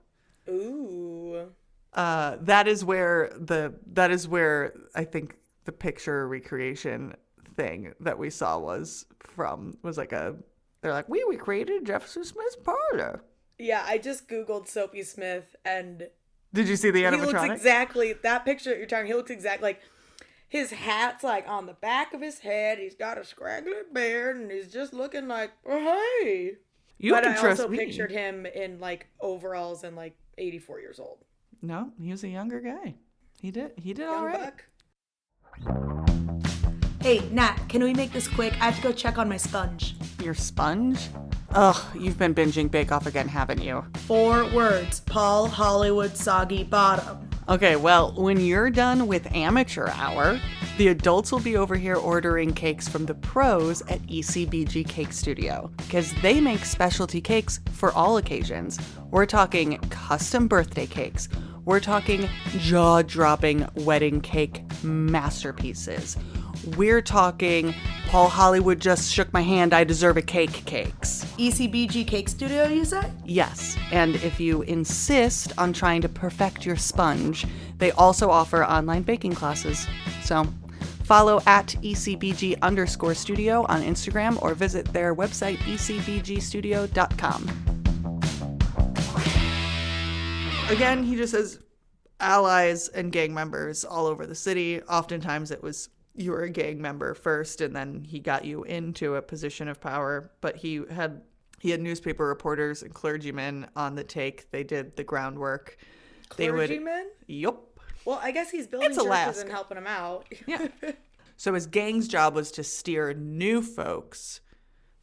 [0.48, 1.48] Ooh.
[1.92, 7.14] Uh, that is where the that is where I think the picture recreation
[7.56, 10.36] thing that we saw was from was like a
[10.82, 13.24] they're like we recreated Jefferson Smith's parlor.
[13.58, 16.08] Yeah, I just googled Soapy Smith and
[16.54, 17.18] Did you see the animatronic?
[17.18, 19.06] he looks exactly that picture that you're talking.
[19.06, 19.80] He looks exactly like
[20.48, 22.78] his hat's like on the back of his head.
[22.78, 25.78] He's got a scraggly beard, and he's just looking like, oh,
[26.22, 26.52] hey.
[26.98, 27.78] you but have I trust also me.
[27.78, 31.18] pictured him in like overalls and like 84 years old.
[31.60, 32.94] No, he was a younger guy.
[33.42, 34.52] He did he did all Young right.
[35.64, 36.47] buck.
[37.00, 38.54] Hey, Nat, can we make this quick?
[38.54, 39.94] I have to go check on my sponge.
[40.20, 41.08] Your sponge?
[41.50, 43.84] Ugh, you've been binging Bake Off again, haven't you?
[43.98, 47.30] Four words Paul Hollywood Soggy Bottom.
[47.48, 50.40] Okay, well, when you're done with amateur hour,
[50.76, 55.70] the adults will be over here ordering cakes from the pros at ECBG Cake Studio
[55.76, 58.78] because they make specialty cakes for all occasions.
[59.10, 61.28] We're talking custom birthday cakes.
[61.64, 66.16] We're talking jaw dropping wedding cake masterpieces.
[66.76, 67.74] We're talking
[68.08, 71.26] Paul Hollywood just shook my hand, I deserve a cake cakes.
[71.36, 73.02] ECBG Cake Studio, you say?
[73.26, 79.02] Yes, and if you insist on trying to perfect your sponge, they also offer online
[79.02, 79.86] baking classes.
[80.22, 80.46] So
[81.04, 87.42] follow at ECBG underscore studio on Instagram or visit their website, ecbgstudio.com.
[90.70, 91.58] Again, he just says
[92.20, 94.80] allies and gang members all over the city.
[94.82, 99.14] Oftentimes it was you were a gang member first and then he got you into
[99.14, 101.22] a position of power, but he had
[101.60, 104.50] he had newspaper reporters and clergymen on the take.
[104.50, 105.76] They did the groundwork.
[106.36, 106.70] They would?
[107.26, 107.80] Yup.
[108.04, 109.40] Well, I guess he's building It's churches Alaska.
[109.42, 110.26] and helping them out.
[110.46, 110.68] Yeah.
[111.36, 114.40] so his gang's job was to steer new folks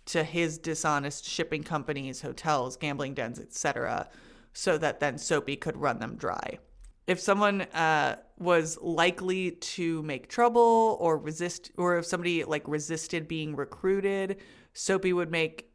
[0.05, 4.07] to his dishonest shipping companies, hotels, gambling dens, etc.,
[4.53, 6.59] so that then Soapy could run them dry.
[7.07, 13.27] If someone uh, was likely to make trouble or resist, or if somebody like resisted
[13.27, 14.37] being recruited,
[14.73, 15.71] Soapy would make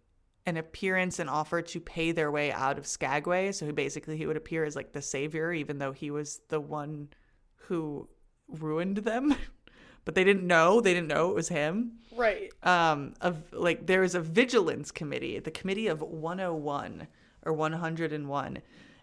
[0.47, 3.53] an appearance and offer to pay their way out of Skagway.
[3.53, 6.61] So he basically he would appear as like the savior, even though he was the
[6.61, 7.09] one
[7.57, 8.09] who
[8.49, 9.35] ruined them.
[10.05, 10.81] but they didn't know.
[10.81, 12.51] They didn't know it was him Right.
[12.63, 17.07] um of like there was a vigilance committee the committee of 101
[17.47, 18.59] or 101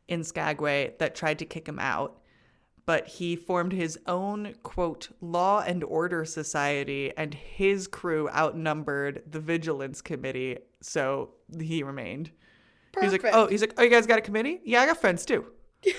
[0.08, 2.20] in skagway that tried to kick him out
[2.88, 9.40] but he formed his own quote law and order society and his crew outnumbered the
[9.40, 11.30] vigilance committee so
[11.62, 12.32] he remained
[13.00, 15.24] he's like oh he's like oh you guys got a committee yeah i got friends
[15.24, 15.46] too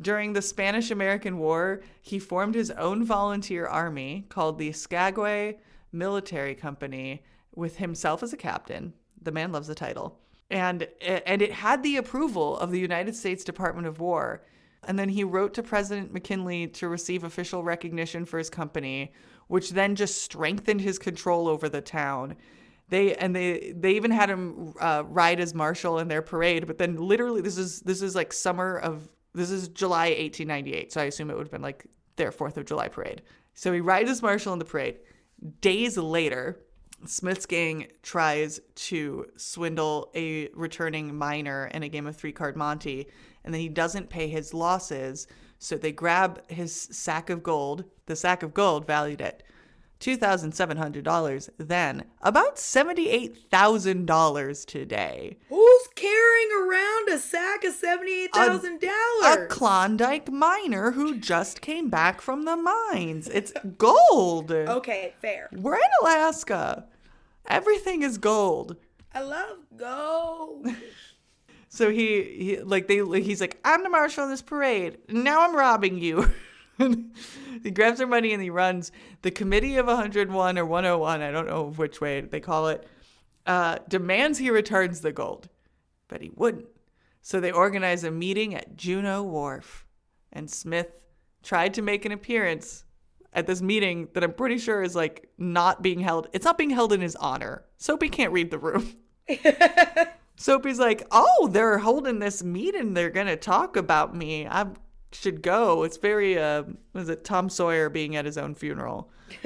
[0.00, 5.58] during the Spanish American War, he formed his own volunteer army called the Skagway
[5.92, 7.22] Military Company
[7.54, 8.94] with himself as a captain.
[9.20, 10.18] The man loves the title.
[10.50, 14.42] And and it had the approval of the United States Department of War.
[14.86, 19.12] And then he wrote to President McKinley to receive official recognition for his company,
[19.48, 22.36] which then just strengthened his control over the town.
[22.88, 26.66] They and they they even had him uh, ride as marshal in their parade.
[26.66, 31.00] But then literally, this is this is like summer of this is July 1898, so
[31.00, 33.22] I assume it would have been like their Fourth of July parade.
[33.54, 34.98] So he rides as marshal in the parade.
[35.60, 36.60] Days later,
[37.06, 43.06] Smith's gang tries to swindle a returning miner in a game of three card Monte,
[43.44, 45.26] and then he doesn't pay his losses.
[45.58, 47.84] So they grab his sack of gold.
[48.06, 49.42] The sack of gold valued at
[50.00, 55.36] $2,700 then, about $78,000 today.
[55.48, 58.82] Who's carrying around a sack of $78,000?
[58.82, 58.88] A
[59.22, 59.52] dollars?
[59.52, 63.28] Klondike miner who just came back from the mines.
[63.28, 64.50] It's gold.
[64.70, 65.48] Okay, fair.
[65.52, 66.86] We're in Alaska.
[67.46, 68.76] Everything is gold.
[69.12, 70.66] I love gold.
[71.72, 74.98] So he, he like they he's like I'm the marshal of this parade.
[75.08, 76.28] Now I'm robbing you.
[77.62, 78.90] he grabs their money and he runs.
[79.22, 82.86] The committee of 101 or 101, I don't know which way they call it,
[83.46, 85.48] uh, demands he returns the gold,
[86.08, 86.66] but he wouldn't.
[87.22, 89.86] So they organize a meeting at Juneau Wharf,
[90.32, 90.88] and Smith
[91.42, 92.84] tried to make an appearance
[93.32, 96.26] at this meeting that I'm pretty sure is like not being held.
[96.32, 97.64] It's not being held in his honor.
[97.76, 98.96] Soapy can't read the room.
[100.40, 102.94] Soapy's like, oh, they're holding this meeting.
[102.94, 104.46] They're gonna talk about me.
[104.46, 104.68] I
[105.12, 105.82] should go.
[105.82, 106.62] It's very, uh,
[106.94, 109.10] was it Tom Sawyer being at his own funeral?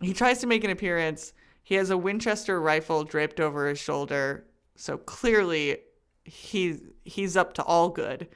[0.00, 1.32] he tries to make an appearance.
[1.64, 5.78] He has a Winchester rifle draped over his shoulder, so clearly
[6.22, 8.28] he's he's up to all good.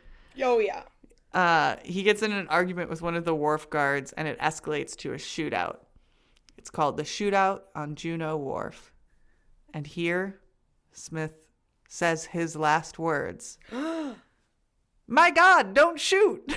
[0.43, 0.83] oh yeah.
[1.33, 4.97] Uh, he gets in an argument with one of the wharf guards, and it escalates
[4.97, 5.77] to a shootout.
[6.59, 8.93] It's called the Shootout on Juneau Wharf.
[9.73, 10.41] And here,
[10.93, 11.35] Smith
[11.89, 13.59] says his last words.
[15.07, 16.43] My God, don't shoot!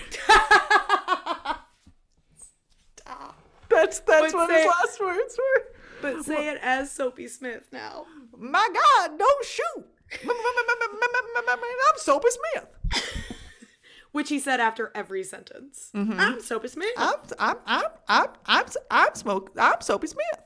[3.69, 5.63] That's that's But what say- his last words were.
[6.01, 8.05] But say it as Soapy Smith now.
[8.37, 9.85] My God, don't shoot!
[10.23, 12.67] I'm Soapy Smith.
[14.11, 15.91] Which he said after every sentence.
[15.93, 16.91] I'm Soapy Smith.
[16.97, 20.39] I'm I'm I'm I'm I'm I'm smoke I'm Soapy Smith.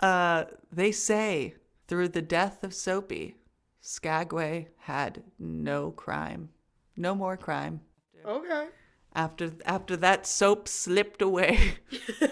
[0.00, 1.54] Uh, they say
[1.88, 3.36] through the death of Soapy,
[3.82, 6.50] Skagway had no crime,
[6.96, 7.80] no more crime.
[8.24, 8.68] okay.
[9.14, 11.74] After after that soap slipped away.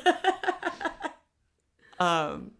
[1.98, 2.52] um,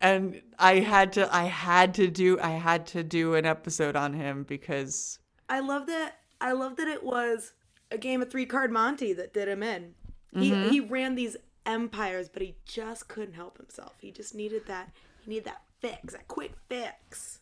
[0.00, 4.12] and I had to I had to do I had to do an episode on
[4.12, 6.18] him because I love that.
[6.40, 7.52] I love that it was
[7.90, 9.94] a game of three card Monte that did him in.
[10.36, 13.94] He he ran these empires, but he just couldn't help himself.
[14.00, 14.90] He just needed that.
[15.22, 17.40] He needed that fix, that quick fix.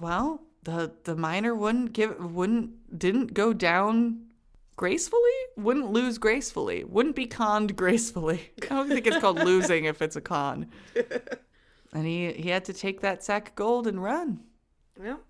[0.00, 4.26] Well the the miner wouldn't give wouldn't didn't go down
[4.76, 5.20] gracefully?
[5.56, 6.84] Wouldn't lose gracefully.
[6.84, 8.50] Wouldn't be conned gracefully.
[8.62, 10.66] I don't think it's called losing if it's a con.
[11.92, 14.40] And he he had to take that sack of gold and run.
[15.02, 15.20] Yep.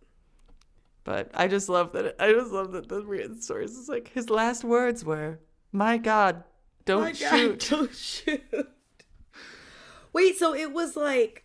[1.05, 4.65] but i just love that i just love that the source is like his last
[4.65, 5.39] words were
[5.71, 6.43] my god
[6.85, 7.67] don't My God, shoot.
[7.71, 8.69] Don't shoot.
[10.13, 11.45] Wait, so it was like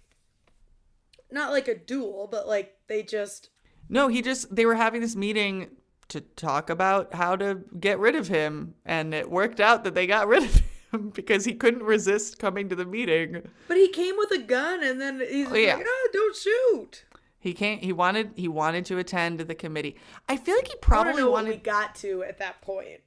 [1.32, 3.50] not like a duel, but like they just
[3.90, 5.70] No, he just they were having this meeting
[6.10, 10.06] to talk about how to get rid of him and it worked out that they
[10.06, 13.42] got rid of him because he couldn't resist coming to the meeting.
[13.68, 15.76] But he came with a gun and then he's Oh, yeah.
[15.76, 17.06] like, oh, don't shoot.
[17.40, 19.96] He can't he wanted he wanted to attend the committee.
[20.30, 23.02] I feel like he probably what we got to at that point.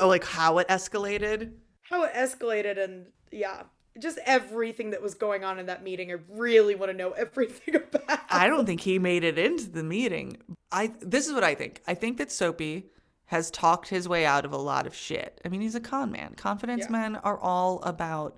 [0.00, 1.52] oh, like how it escalated.
[1.82, 3.62] How it escalated and yeah,
[4.00, 6.10] just everything that was going on in that meeting.
[6.10, 8.20] I really want to know everything about.
[8.30, 10.38] I don't think he made it into the meeting.
[10.72, 11.80] I this is what I think.
[11.86, 12.86] I think that Soapy
[13.26, 15.40] has talked his way out of a lot of shit.
[15.44, 16.34] I mean, he's a con man.
[16.34, 16.92] Confidence Yeah.
[16.92, 18.36] men are all about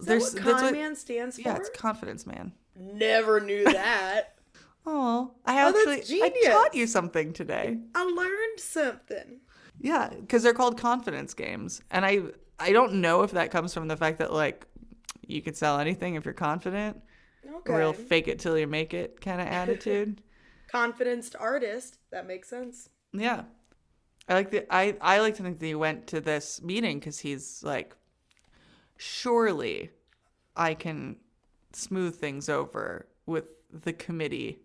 [0.00, 1.42] Is that what that's con what- man stands for?
[1.42, 2.52] Yeah, it's confidence man.
[2.76, 4.34] Never knew that.
[4.86, 7.78] Oh, I Oh, actually that's I taught you something today.
[7.94, 9.40] I learned something.
[9.80, 12.20] Yeah, because they're called confidence games, and I
[12.58, 14.66] I don't know if that comes from the fact that like
[15.28, 16.98] you can sell anything if you're confident,
[17.46, 17.74] Okay.
[17.74, 20.22] real fake it till you make it kind of attitude.
[20.68, 21.98] Confidenced artist.
[22.10, 22.88] That makes sense.
[23.12, 23.44] yeah,
[24.28, 27.18] I like the I I like to think that he went to this meeting because
[27.18, 27.94] he's like,
[28.96, 29.90] surely
[30.56, 31.16] I can
[31.72, 34.60] smooth things over with the committee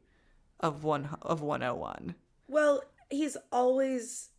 [0.60, 2.16] of one of 101.
[2.48, 4.30] Well, he's always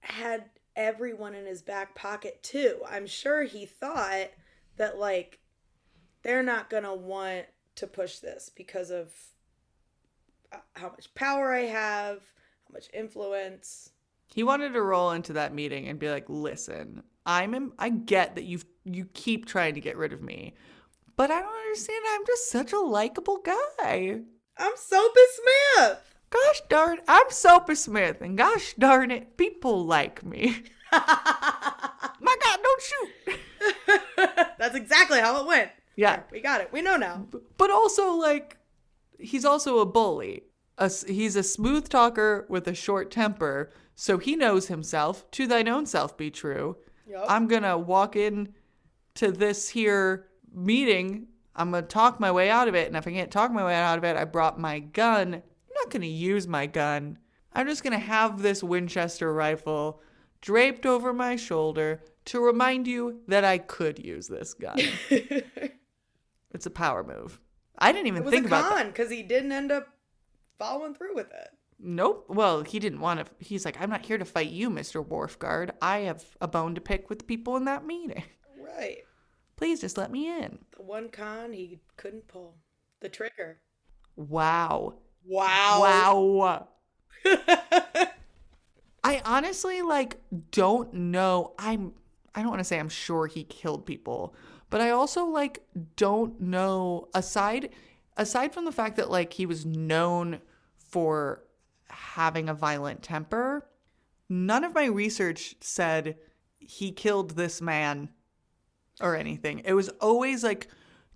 [0.00, 0.44] had
[0.76, 2.80] everyone in his back pocket too.
[2.88, 4.30] I'm sure he thought
[4.76, 5.38] that like
[6.22, 9.12] they're not going to want to push this because of
[10.52, 12.20] uh, how much power I have,
[12.68, 13.90] how much influence.
[14.26, 18.34] He wanted to roll into that meeting and be like, "Listen, I'm in, I get
[18.36, 20.54] that you you keep trying to get rid of me,
[21.16, 22.02] but I don't understand.
[22.10, 24.20] I'm just such a likable guy.
[24.58, 25.98] I'm Soapy Smith.
[26.30, 30.62] Gosh darn, I'm Soapy Smith, and gosh darn it, people like me.
[30.92, 33.38] My God, don't shoot.
[34.58, 35.70] That's exactly how it went.
[35.96, 36.72] Yeah, We got it.
[36.72, 37.26] We know now.
[37.58, 38.56] but also like,
[39.18, 40.44] he's also a bully.
[40.78, 45.30] A he's a smooth talker with a short temper, so he knows himself.
[45.32, 46.76] To thine own self be true.
[47.06, 47.26] Yup.
[47.28, 48.54] I'm gonna walk in
[49.16, 53.12] to this here meeting I'm gonna talk my way out of it, and if I
[53.12, 55.34] can't talk my way out of it, I brought my gun.
[55.34, 57.18] I'm not gonna use my gun.
[57.52, 60.00] I'm just gonna have this Winchester rifle
[60.40, 64.78] draped over my shoulder to remind you that I could use this gun.
[66.52, 67.40] it's a power move.
[67.78, 68.76] I didn't even It was think a about that.
[68.76, 69.88] con because he didn't end up
[70.58, 71.48] following through with it.
[71.84, 72.26] Nope.
[72.28, 73.26] Well, he didn't want to.
[73.44, 75.04] He's like, I'm not here to fight you, Mr.
[75.04, 75.70] Wharfguard.
[75.82, 78.22] I have a bone to pick with the people in that meeting.
[78.60, 78.98] Right.
[79.56, 80.58] Please just let me in.
[80.76, 82.56] The one con he couldn't pull.
[83.00, 83.58] The trigger.
[84.16, 84.98] Wow.
[85.24, 86.20] Wow.
[86.22, 86.68] Wow.
[89.04, 90.18] I honestly like
[90.52, 91.54] don't know.
[91.58, 91.92] I'm
[92.34, 94.34] I don't want to say I'm sure he killed people,
[94.72, 95.62] but I also like
[95.96, 97.70] don't know aside
[98.16, 100.40] aside from the fact that like he was known
[100.90, 101.44] for
[101.88, 103.68] having a violent temper,
[104.28, 106.16] none of my research said
[106.58, 108.08] he killed this man
[109.00, 109.60] or anything.
[109.64, 110.68] It was always like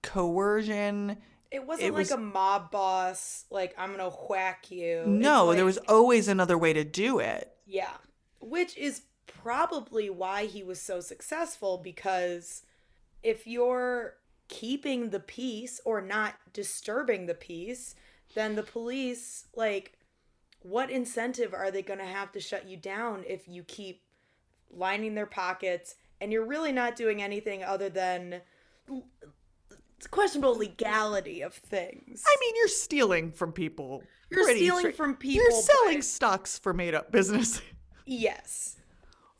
[0.03, 1.17] coercion.
[1.51, 5.05] It wasn't It like was- a mob boss, like, I'm going to whack you.
[5.07, 7.53] No, there was always another way to do it.
[7.65, 7.93] Yeah.
[8.41, 12.63] Which is probably why he was so successful because
[13.23, 14.15] if you're
[14.49, 17.95] keeping the peace or not disturbing the peace,
[18.35, 19.99] then the police, like,
[20.61, 24.03] what incentive are they going to have to shut you down if you keep
[24.71, 28.41] lining their pockets and you're really not doing anything other than
[30.11, 32.23] questionable legality of things?
[32.27, 34.03] I mean, you're stealing from people.
[34.31, 35.43] You're stealing straight- from people.
[35.45, 37.61] You're selling but- stocks for made up business.
[38.07, 38.77] yes.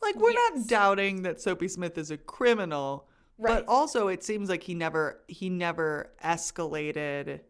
[0.01, 0.51] like, we're Yes.
[0.55, 3.07] not doubting that Soapy Smith is a criminal.
[3.37, 3.65] Right.
[3.65, 7.41] But also, it seems like he never he never escalated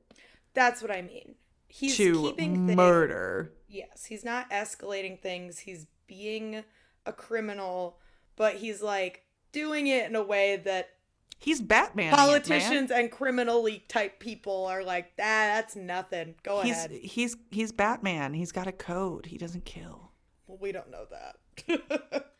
[0.53, 1.35] That's what I mean.
[1.67, 3.53] He's to keeping things murder.
[3.67, 5.59] Yes, he's not escalating things.
[5.59, 6.63] He's being
[7.05, 7.99] a criminal,
[8.35, 10.89] but he's like doing it in a way that
[11.39, 12.13] He's Batman.
[12.13, 16.33] politicians and criminally type people are like, ah, that's nothing.
[16.43, 16.91] Go He's ahead.
[16.91, 18.33] he's he's Batman.
[18.33, 19.27] He's got a code.
[19.27, 20.11] He doesn't kill.
[20.47, 22.25] Well, we don't know that.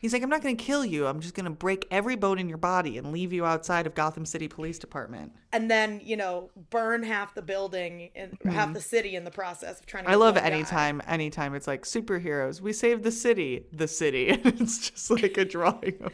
[0.00, 1.06] He's like, I'm not going to kill you.
[1.06, 3.94] I'm just going to break every bone in your body and leave you outside of
[3.94, 5.32] Gotham City Police Department.
[5.52, 9.78] and then, you know, burn half the building and half the city in the process
[9.78, 10.14] of trying to Mm-hmm.
[10.22, 10.50] I love one guy.
[10.50, 12.60] anytime, anytime it's like superheroes.
[12.62, 14.28] We saved the city, the city.
[14.44, 16.12] And it's just like a drawing of.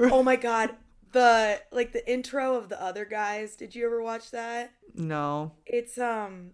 [0.12, 0.70] Oh my god.
[1.12, 3.56] The like the intro of the other guys.
[3.56, 4.72] Did you ever watch that?
[4.94, 6.50] No, It's um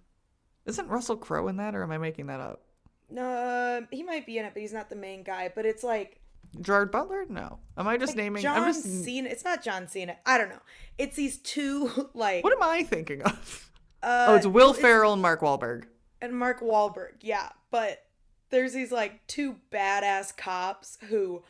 [0.67, 2.63] isn't Russell Crowe in that, or am I making that up?
[3.11, 5.51] no, he might be in it, but he's not the main guy.
[5.55, 6.21] But it's like
[6.61, 7.25] Gerard Butler?
[7.29, 7.59] No.
[7.77, 8.43] Am I just naming?
[8.43, 8.85] John I'm just.
[9.05, 9.29] Cena.
[9.29, 10.17] It's not John Cena.
[10.25, 10.61] I don't know.
[10.99, 13.71] It's these two like What am I thinking of?
[14.03, 15.85] uh, oh, it's Will well, Ferrell and Mark Wahlberg.
[16.21, 17.15] and Mark Wahlberg.
[17.21, 18.03] Yeah, but
[18.51, 21.43] there's these like two badass cops who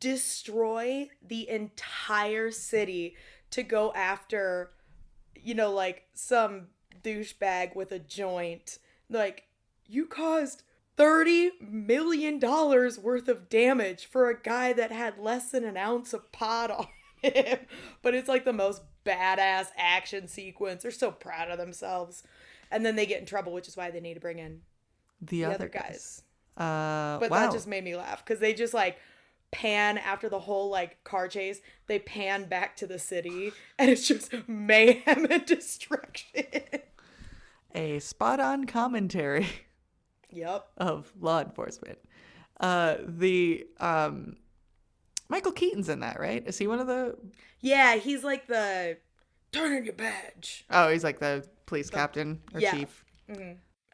[0.00, 3.16] destroy the entire city
[3.50, 4.70] to go after
[5.34, 6.68] you know like some
[7.02, 8.78] douchebag with a joint.
[9.08, 9.44] Like
[9.86, 10.62] you caused
[10.96, 16.12] 30 million dollars worth of damage for a guy that had less than an ounce
[16.12, 16.86] of pot on
[17.22, 17.58] him.
[18.02, 20.82] But it's like the most badass action sequence.
[20.82, 22.22] They're so proud of themselves.
[22.70, 24.60] And then they get in trouble, which is why they need to bring in
[25.20, 26.22] The, the other other guys.
[26.56, 27.46] Uh, But wow.
[27.46, 28.98] that just made me laugh because they just like
[29.50, 31.60] pan after the whole like car chase.
[31.86, 36.44] They pan back to the city and it's just mayhem and destruction.
[37.74, 39.46] a spot on commentary
[40.32, 40.66] yep.
[40.76, 41.98] of law enforcement.
[42.60, 44.36] Uh, the um,
[45.28, 46.42] Michael Keaton's in that, right?
[46.46, 47.16] Is he one of the?
[47.60, 48.98] Yeah, he's like the
[49.52, 50.64] turn in your badge.
[50.70, 52.72] Oh, he's like the police captain or yeah.
[52.72, 53.04] chief.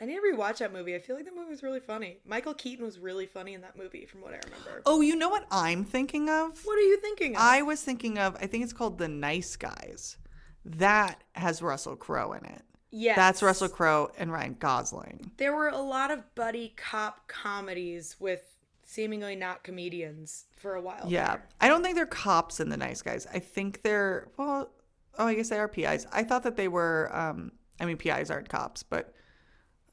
[0.01, 0.95] I need to rewatch that movie.
[0.95, 2.19] I feel like the movie was really funny.
[2.25, 4.83] Michael Keaton was really funny in that movie, from what I remember.
[4.87, 6.61] Oh, you know what I'm thinking of?
[6.65, 7.43] What are you thinking of?
[7.43, 8.37] I was thinking of.
[8.37, 10.17] I think it's called The Nice Guys.
[10.65, 12.63] That has Russell Crowe in it.
[12.91, 13.17] Yes.
[13.17, 15.31] That's Russell Crowe and Ryan Gosling.
[15.37, 18.43] There were a lot of buddy cop comedies with
[18.85, 21.05] seemingly not comedians for a while.
[21.07, 21.49] Yeah, there.
[21.61, 23.27] I don't think they're cops in The Nice Guys.
[23.33, 24.71] I think they're well.
[25.19, 26.07] Oh, I guess they are PIs.
[26.13, 27.11] I thought that they were.
[27.13, 29.13] Um, I mean, PIs aren't cops, but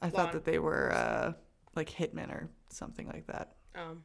[0.00, 1.32] I Law thought that they were uh,
[1.74, 3.52] like hitmen or something like that.
[3.74, 4.02] Um,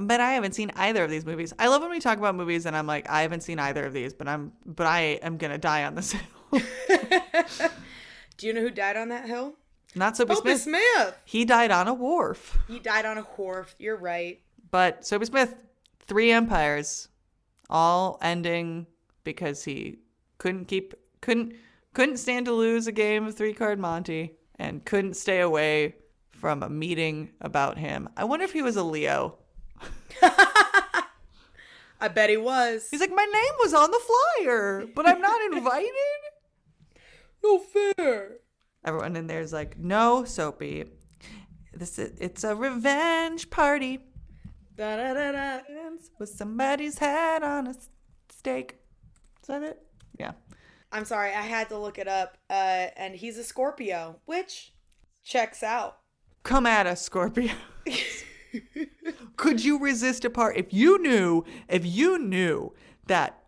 [0.00, 1.52] But I haven't seen either of these movies.
[1.58, 3.92] I love when we talk about movies and I'm like, I haven't seen either of
[3.92, 6.22] these, but I'm but I am gonna die on this hill.
[8.36, 9.54] do you know who died on that hill?
[9.94, 10.60] Not Soapy Smith.
[10.60, 11.14] Smith.
[11.24, 12.58] He died on a wharf.
[12.68, 13.74] He died on a wharf.
[13.78, 14.40] You're right.
[14.70, 15.54] But Soapy Smith,
[16.06, 17.08] three empires,
[17.70, 18.86] all ending
[19.24, 19.98] because he
[20.38, 21.54] couldn't keep couldn't
[21.94, 25.96] couldn't stand to lose a game of three card Monte and couldn't stay away
[26.30, 28.08] from a meeting about him.
[28.16, 29.38] I wonder if he was a Leo.
[32.00, 32.88] I bet he was.
[32.90, 34.00] He's like, my name was on the
[34.36, 35.90] flyer, but I'm not invited.
[37.42, 38.38] No fair.
[38.84, 40.84] Everyone in there is like, no, Soapy.
[41.72, 44.00] This is, it's a revenge party
[44.78, 45.58] Da, da, da, da.
[46.20, 47.74] with somebody's head on a
[48.30, 48.76] stake.
[49.42, 49.82] Is that it?
[50.18, 50.32] Yeah.
[50.92, 52.38] I'm sorry, I had to look it up.
[52.48, 54.72] Uh, and he's a Scorpio, which
[55.24, 55.98] checks out.
[56.44, 57.52] Come at us, Scorpio.
[59.36, 62.72] Could you resist a part if you knew if you knew
[63.08, 63.42] that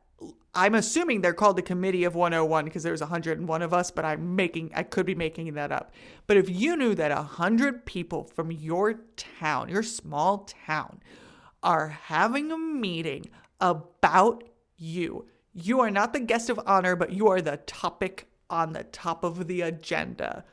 [0.54, 4.34] I'm assuming they're called the committee of 101 because there's 101 of us, but I'm
[4.34, 5.92] making I could be making that up.
[6.26, 11.00] But if you knew that 100 people from your town, your small town,
[11.62, 13.30] are having a meeting
[13.60, 14.44] about
[14.76, 18.84] you, you are not the guest of honor, but you are the topic on the
[18.84, 20.44] top of the agenda.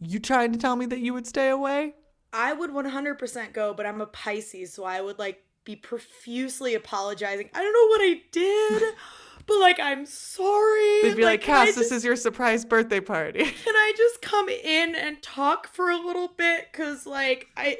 [0.00, 1.94] You trying to tell me that you would stay away?
[2.32, 7.50] I would 100% go, but I'm a Pisces, so I would like be profusely apologizing.
[7.54, 8.94] I don't know what I did,
[9.46, 11.02] but like I'm sorry.
[11.02, 13.44] They'd be like, I Cass, this just- is your surprise birthday party.
[13.64, 16.72] Can I just come in and talk for a little bit?
[16.72, 17.78] Cause like I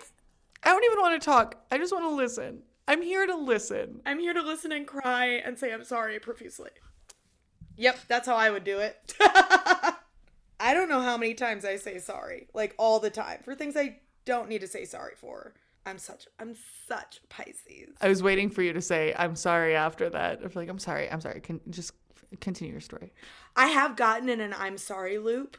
[0.63, 1.57] I don't even want to talk.
[1.71, 2.63] I just want to listen.
[2.89, 4.01] I'm here to listen.
[4.05, 6.71] I'm here to listen and cry and say I'm sorry profusely.
[7.77, 9.15] Yep, that's how I would do it.
[9.21, 13.77] I don't know how many times I say sorry, like all the time, for things
[13.77, 15.55] I don't need to say sorry for.
[15.85, 16.55] I'm such I'm
[16.87, 17.97] such Pisces.
[18.01, 20.41] I was waiting for you to say, I'm sorry after that.
[20.45, 21.11] I feel like, I'm sorry.
[21.11, 21.41] I'm sorry.
[21.41, 21.93] Can just
[22.41, 23.13] continue your story.
[23.57, 25.57] I have gotten in an I'm sorry loop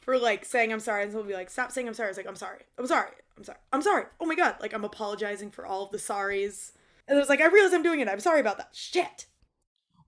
[0.00, 2.18] for like saying I'm sorry, and someone will be like, "Stop saying I'm sorry." It's
[2.18, 4.04] like I'm sorry, I'm sorry, I'm sorry, I'm sorry.
[4.20, 6.72] Oh my god, like I'm apologizing for all of the sorries,
[7.06, 8.08] and it's like I realize I'm doing it.
[8.08, 8.70] I'm sorry about that.
[8.72, 9.26] Shit.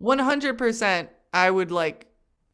[0.03, 2.09] 100% I would like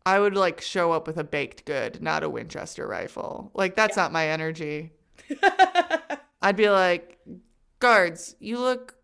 [0.05, 3.51] I would like show up with a baked good, not a Winchester rifle.
[3.55, 4.93] Like that's not my energy.
[6.43, 7.19] I'd be like,
[7.79, 8.97] "Guards, you look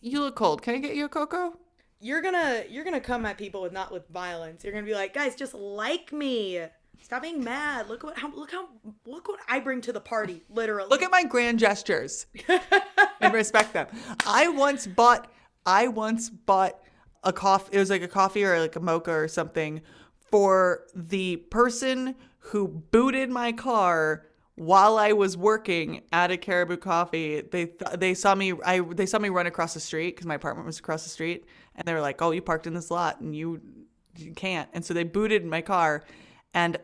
[0.00, 0.62] you look cold.
[0.62, 1.58] Can I get you a cocoa?"
[2.00, 4.64] you're gonna you're gonna come at people with not with violence.
[4.64, 6.64] You're gonna be like, guys, just like me.
[7.00, 7.88] Stop being mad.
[7.88, 8.68] Look what how look how
[9.06, 10.42] look what I bring to the party.
[10.48, 10.88] Literally.
[10.88, 12.26] Look at my grand gestures
[13.20, 13.88] and respect them.
[14.26, 15.30] I once bought
[15.66, 16.78] I once bought
[17.24, 19.82] a coffee it was like a coffee or like a mocha or something
[20.30, 24.26] for the person who booted my car
[24.58, 27.40] while I was working at a Caribou Coffee.
[27.40, 30.34] They th- they saw me I they saw me run across the street cuz my
[30.34, 31.46] apartment was across the street
[31.76, 33.60] and they were like, "Oh, you parked in this lot and you
[34.16, 36.04] you can't." And so they booted my car
[36.52, 36.76] and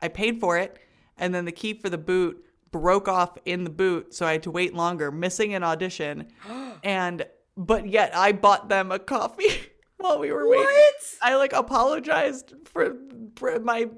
[0.00, 0.78] I paid for it
[1.18, 4.42] and then the key for the boot broke off in the boot so I had
[4.44, 6.28] to wait longer, missing an audition.
[6.82, 7.26] and
[7.56, 10.64] but yet I bought them a coffee while we were waiting.
[10.64, 10.94] What?
[11.20, 12.96] I like apologized for,
[13.36, 13.88] for my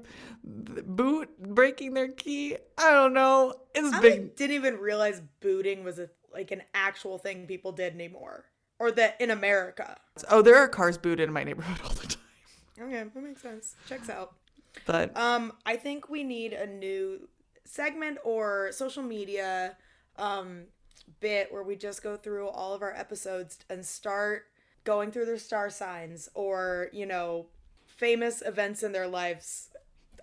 [0.43, 2.57] boot breaking their key.
[2.77, 3.53] I don't know.
[3.75, 4.35] It's I big.
[4.35, 8.45] didn't even realize booting was a like an actual thing people did anymore,
[8.79, 9.97] or that in America.
[10.29, 12.17] Oh, there are cars booted in my neighborhood all the time.
[12.81, 13.75] Okay, that makes sense.
[13.87, 14.33] Checks out.
[14.85, 17.27] But Um, I think we need a new
[17.65, 19.77] segment or social media
[20.17, 20.65] um
[21.19, 24.43] bit where we just go through all of our episodes and start
[24.83, 27.47] going through their star signs or, you know,
[27.85, 29.69] famous events in their lives.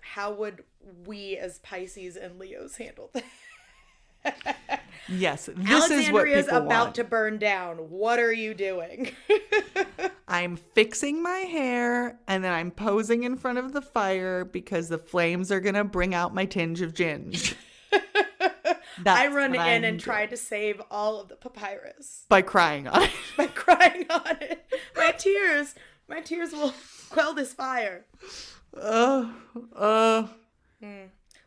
[0.01, 0.63] How would
[1.05, 3.23] we as Pisces and Leos handle that?
[5.07, 6.95] yes, this is what people about want.
[6.95, 7.77] to burn down.
[7.89, 9.11] What are you doing?
[10.27, 14.97] I'm fixing my hair and then I'm posing in front of the fire because the
[14.97, 17.55] flames are gonna bring out my tinge of ginge.
[19.05, 22.25] I run in I'm and try to save all of the papyrus.
[22.27, 23.11] by crying on it.
[23.37, 24.65] by crying on it.
[24.95, 25.75] My tears,
[26.07, 26.73] my tears will
[27.09, 28.05] quell this fire.
[28.81, 29.29] Uh,
[29.75, 30.27] uh,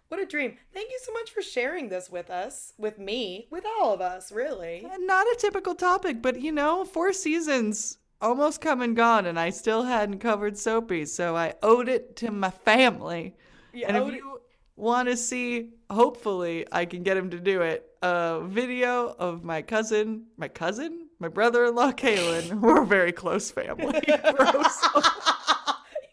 [0.08, 0.56] What a dream.
[0.74, 4.30] Thank you so much for sharing this with us, with me, with all of us,
[4.30, 4.86] really.
[5.00, 9.50] not a typical topic, but you know, four seasons almost come and gone, and I
[9.50, 13.34] still hadn't covered Soapy, so I owed it to my family.
[13.72, 14.40] You and if you
[14.76, 17.88] want to see, hopefully, I can get him to do it.
[18.02, 22.60] A video of my cousin, my cousin, my brother-in-law, Kaylin.
[22.60, 24.00] We're a very close family.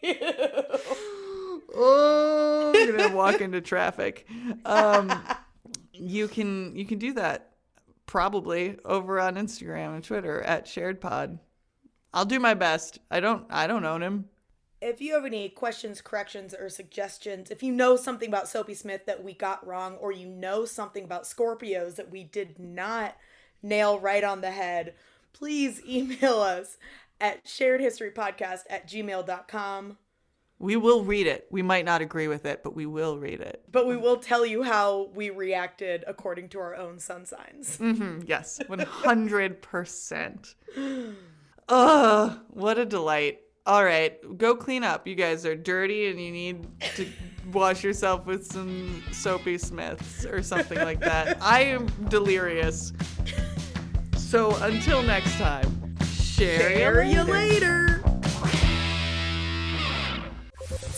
[1.74, 4.26] Oh, I'm gonna walk into traffic.
[4.64, 5.12] Um,
[5.92, 7.52] you can you can do that
[8.06, 11.38] probably over on Instagram and Twitter at Shared Pod.
[12.12, 12.98] I'll do my best.
[13.10, 14.26] I don't I don't own him.
[14.82, 19.04] If you have any questions, corrections, or suggestions, if you know something about Soapy Smith
[19.04, 23.14] that we got wrong, or you know something about Scorpios that we did not
[23.62, 24.94] nail right on the head,
[25.34, 26.78] please email us
[27.20, 29.98] at sharedhistorypodcast at gmail.com.
[30.60, 31.46] We will read it.
[31.50, 33.62] We might not agree with it, but we will read it.
[33.72, 37.78] But we will tell you how we reacted according to our own sun signs.
[37.78, 40.54] Mhm, yes, one hundred percent.
[41.68, 43.40] Ugh, what a delight.
[43.64, 45.06] All right, go clean up.
[45.06, 47.06] You guys are dirty and you need to
[47.52, 51.38] wash yourself with some soapy Smiths or something like that.
[51.40, 52.92] I am delirious.
[54.16, 57.99] So until next time, share, Share you later.